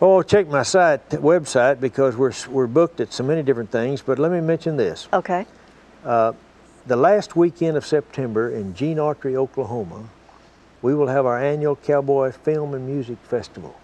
Oh, 0.00 0.22
check 0.22 0.46
my 0.46 0.62
site 0.62 1.08
website 1.10 1.80
because 1.80 2.16
we're 2.16 2.32
we're 2.48 2.68
booked 2.68 3.00
at 3.00 3.12
so 3.12 3.24
many 3.24 3.42
different 3.42 3.70
things. 3.72 4.00
But 4.00 4.18
let 4.20 4.30
me 4.30 4.40
mention 4.40 4.76
this: 4.76 5.08
Okay. 5.12 5.44
the 6.04 6.96
last 6.96 7.34
weekend 7.34 7.76
of 7.76 7.84
September 7.84 8.48
in 8.50 8.74
Gene 8.74 8.98
Autry, 8.98 9.34
Oklahoma, 9.34 10.08
we 10.82 10.94
will 10.94 11.08
have 11.08 11.26
our 11.26 11.42
annual 11.42 11.74
Cowboy 11.74 12.30
Film 12.30 12.74
and 12.74 12.86
Music 12.86 13.18
Festival, 13.24 13.74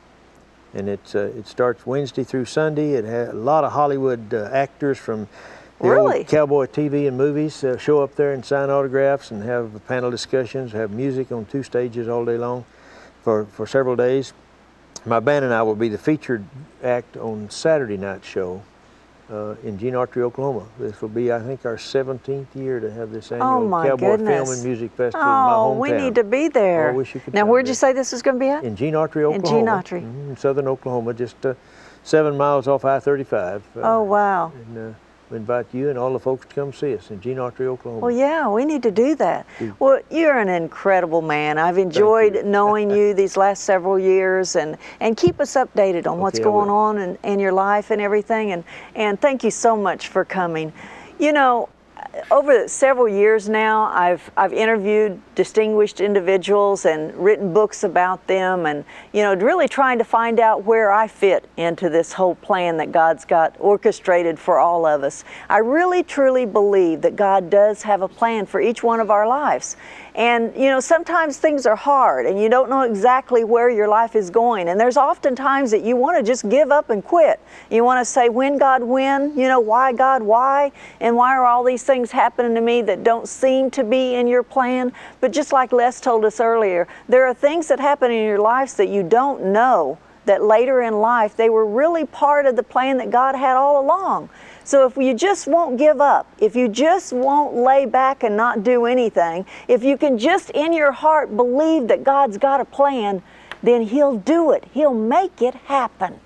and 0.73 0.89
it's 0.89 1.17
uh, 1.17 1.33
it 1.37 1.49
starts 1.49 1.85
Wednesday 1.85 2.23
through 2.23 2.45
Sunday. 2.45 2.93
It 2.93 3.05
has 3.05 3.31
a 3.31 3.33
lot 3.33 3.65
of 3.65 3.73
Hollywood 3.73 4.33
uh, 4.33 4.49
actors 4.53 4.99
from 4.99 5.27
the 5.81 5.89
Really? 5.89 6.19
old 6.19 6.29
cowboy 6.29 6.67
TV 6.67 7.09
and 7.09 7.19
movies 7.19 7.65
uh, 7.65 7.77
show 7.77 8.01
up 8.05 8.15
there 8.15 8.33
and 8.33 8.45
sign 8.45 8.71
autographs 8.71 9.33
and 9.33 9.43
have 9.43 9.85
panel 9.89 10.13
discussions, 10.13 10.71
have 10.71 10.93
music 10.93 11.33
on 11.33 11.45
two 11.47 11.65
stages 11.65 12.07
all 12.09 12.25
day 12.25 12.39
long 12.39 12.65
for, 13.23 13.47
for 13.47 13.67
several 13.67 13.97
days. 13.97 14.33
My 15.07 15.21
band 15.21 15.45
and 15.45 15.53
I 15.53 15.63
will 15.63 15.75
be 15.75 15.89
the 15.89 15.99
featured 15.99 16.45
act 16.83 17.17
on 17.17 17.51
Saturday 17.51 17.99
night 17.99 18.25
show 18.25 18.63
uh, 19.31 19.55
in 19.63 19.79
Gene 19.79 19.95
Autry, 19.95 20.23
Oklahoma. 20.23 20.67
This 20.79 21.01
will 21.03 21.11
be, 21.11 21.31
I 21.31 21.41
think, 21.41 21.67
our 21.67 21.77
17th 21.77 22.47
year 22.55 22.81
to 22.81 22.91
have 22.91 23.11
this 23.11 23.31
annual 23.31 23.75
Oh, 23.75 23.83
Cowboy 23.83 24.17
Film 24.17 24.49
and 24.49 24.65
Music 24.65 24.91
Festival 24.93 25.21
in 25.21 25.27
my 25.27 25.55
Oh, 25.55 25.75
hometown. 25.75 25.79
we 25.79 25.93
need 25.93 26.15
to 26.15 26.25
be 26.25 26.49
there. 26.49 26.89
Oh, 26.89 26.93
I 26.93 26.97
wish 26.97 27.15
you 27.15 27.21
could 27.21 27.35
now, 27.35 27.45
where'd 27.45 27.69
you 27.69 27.75
say 27.75 27.93
this 27.93 28.13
is 28.15 28.23
going 28.23 28.37
to 28.37 28.41
be 28.41 28.49
at? 28.49 28.65
In 28.65 28.77
Gene 28.77 28.95
Autry, 28.95 29.25
Oklahoma. 29.25 29.37
In 29.37 29.45
Gene 29.45 29.67
Autry. 29.67 30.01
Mhm, 30.03 30.31
in 30.31 30.37
southern 30.39 30.69
Oklahoma, 30.69 31.13
just 31.13 31.45
uh, 31.45 31.53
seven 32.03 32.37
miles 32.39 32.67
off 32.67 32.85
I-35. 32.87 33.57
Uh, 33.77 33.81
oh, 33.83 34.03
wow. 34.03 34.53
And 34.55 34.95
uh, 34.95 34.97
we 35.31 35.39
invite 35.39 35.67
you 35.73 35.89
and 35.89 35.99
all 35.99 36.13
the 36.13 36.19
folks 36.19 36.47
to 36.47 36.55
come 36.55 36.73
see 36.73 36.95
us 36.95 37.11
in 37.11 37.21
Gene 37.21 37.39
Autry, 37.39 37.63
Oklahoma. 37.67 38.01
Well, 38.01 38.15
yeah, 38.15 38.49
we 38.49 38.65
need 38.65 38.83
to 38.83 38.91
do 38.91 39.15
that. 39.17 39.47
Well, 39.79 40.01
you're 40.11 40.39
an 40.39 40.49
incredible 40.49 41.23
man. 41.23 41.59
I've 41.59 41.79
enjoyed 41.79 42.45
knowing 42.45 42.91
you 42.91 43.15
these 43.15 43.37
last 43.37 43.65
several 43.65 43.99
years, 43.99 44.55
and 44.57 44.77
and 45.01 45.17
keep 45.17 45.41
us 45.41 45.55
updated 45.55 46.07
on 46.07 46.19
what's 46.19 46.39
Okay, 46.39 46.49
I 46.49 46.51
going 46.51 46.71
on 46.71 46.99
in, 46.99 47.19
in 47.23 47.39
your 47.41 47.53
life 47.53 47.91
and 47.91 48.01
everything. 48.01 48.53
And 48.53 48.65
and 48.95 49.21
thank 49.21 49.43
you 49.43 49.51
so 49.51 49.77
much 49.77 50.09
for 50.09 50.25
coming. 50.25 50.73
You 51.19 51.33
know, 51.33 51.69
over 52.31 52.69
several 52.69 53.09
years 53.09 53.49
now, 53.49 53.85
I've 53.93 54.31
I've 54.37 54.53
interviewed 54.53 55.21
distinguished 55.35 56.01
individuals 56.01 56.85
and 56.87 57.15
written 57.15 57.53
books 57.53 57.85
about 57.85 58.27
them, 58.27 58.67
and 58.67 58.85
you 59.13 59.23
know, 59.23 59.35
really 59.35 59.69
trying 59.69 59.99
to 59.99 60.05
find 60.05 60.41
out 60.41 60.65
where 60.65 60.91
I 60.91 61.07
fit 61.07 61.49
into 61.57 61.89
this 61.89 62.13
whole 62.13 62.35
plan 62.37 62.77
that 62.79 62.93
God's 62.93 63.25
got 63.25 63.55
orchestrated 63.59 64.39
for 64.39 64.59
all 64.59 64.87
of 64.87 65.03
us. 65.03 65.25
I 65.49 65.59
really 65.59 66.03
truly 66.03 66.47
believe 66.47 67.03
that 67.03 67.17
God 67.17 67.51
does 67.51 67.83
have 67.83 68.03
a 68.03 68.09
plan 68.09 68.47
for 68.47 68.61
each 68.61 68.83
one 68.83 69.01
of 69.01 69.11
our 69.11 69.27
lives. 69.27 69.77
And 70.15 70.55
you 70.55 70.71
know, 70.71 70.79
sometimes 70.79 71.39
things 71.39 71.67
are 71.67 71.75
hard 71.75 72.27
and 72.27 72.41
you 72.41 72.49
don't 72.49 72.71
know 72.71 72.83
exactly 72.83 73.43
where 73.43 73.69
your 73.69 73.89
life 73.89 74.15
is 74.15 74.31
going. 74.31 74.69
And 74.69 74.79
there's 74.79 74.97
often 74.97 75.35
times 75.35 75.73
that 75.73 75.83
you 75.83 75.97
want 75.97 76.17
to 76.19 76.23
just 76.23 76.49
give 76.49 76.71
up 76.71 76.91
and 76.91 77.03
quit. 77.05 77.41
You 77.69 77.83
want 77.83 78.01
to 78.01 78.05
say, 78.05 78.29
when 78.29 78.57
God, 78.57 78.83
when? 78.83 79.37
You 79.37 79.49
know, 79.49 79.59
why 79.59 79.93
God, 79.93 80.23
why? 80.23 80.71
And 81.01 81.17
why 81.17 81.37
are 81.37 81.45
all 81.45 81.65
these 81.65 81.83
things 81.85 82.11
happening 82.11 82.55
to 82.55 82.61
me 82.61 82.83
that 82.83 83.05
don't 83.05 83.29
seem 83.29 83.71
to 83.73 83.85
be 83.85 84.15
in 84.15 84.27
your 84.27 84.43
plan? 84.43 84.93
But 85.21 85.33
just 85.33 85.53
like 85.53 85.73
Les 85.73 86.01
told 86.01 86.25
us 86.25 86.41
earlier, 86.41 86.89
there 87.09 87.27
are 87.27 87.35
things 87.35 87.69
that 87.69 87.79
happen 87.79 88.11
in 88.11 88.25
your 88.25 88.41
lives 88.41 88.75
that 88.75 88.89
you 88.89 89.03
don't 89.03 89.45
know 89.47 89.99
that 90.25 90.43
later 90.43 90.83
in 90.83 91.01
life 91.01 91.37
they 91.37 91.51
were 91.51 91.67
really 91.67 92.07
part 92.07 92.47
of 92.47 92.57
the 92.57 92.63
plan 92.63 92.97
that 92.99 93.11
God 93.11 93.35
had 93.35 93.57
all 93.57 93.81
along. 93.85 94.29
So 94.65 94.87
if 94.87 94.97
you 94.97 95.13
just 95.13 95.47
won't 95.47 95.77
give 95.77 96.01
up, 96.01 96.27
if 96.39 96.57
you 96.57 96.69
just 96.69 97.13
won't 97.13 97.55
lay 97.55 97.85
back 97.85 98.23
and 98.23 98.37
not 98.37 98.65
do 98.65 98.87
anything, 98.87 99.45
if 99.69 99.85
you 99.85 99.99
can 99.99 100.19
just 100.19 100.51
in 100.51 100.73
your 100.73 100.93
heart 100.93 101.37
believe 101.37 101.89
that 101.89 102.03
God's 102.03 102.39
got 102.39 102.61
a 102.61 102.65
plan, 102.65 103.23
then 103.63 103.83
He'll 103.83 104.17
do 104.17 104.53
it. 104.53 104.65
He'll 104.73 104.95
make 104.95 105.43
it 105.43 105.55
happen. 105.55 106.19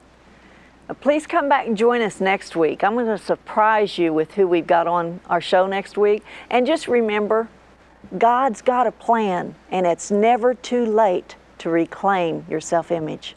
Please 0.94 1.26
come 1.26 1.50
back 1.50 1.66
and 1.66 1.76
join 1.76 2.00
us 2.00 2.18
next 2.18 2.56
week. 2.56 2.82
I'm 2.82 2.94
going 2.94 3.06
to 3.06 3.18
surprise 3.18 3.98
you 3.98 4.14
with 4.14 4.32
who 4.32 4.48
we've 4.48 4.66
got 4.66 4.86
on 4.86 5.20
our 5.26 5.40
show 5.40 5.66
next 5.66 5.98
week. 5.98 6.24
And 6.48 6.66
just 6.66 6.88
remember, 6.88 7.48
God's 8.16 8.62
got 8.62 8.86
a 8.86 8.92
plan, 8.92 9.54
and 9.70 9.86
it's 9.86 10.10
never 10.10 10.54
too 10.54 10.86
late 10.86 11.36
to 11.58 11.68
reclaim 11.68 12.46
your 12.48 12.60
self 12.60 12.90
image. 12.90 13.36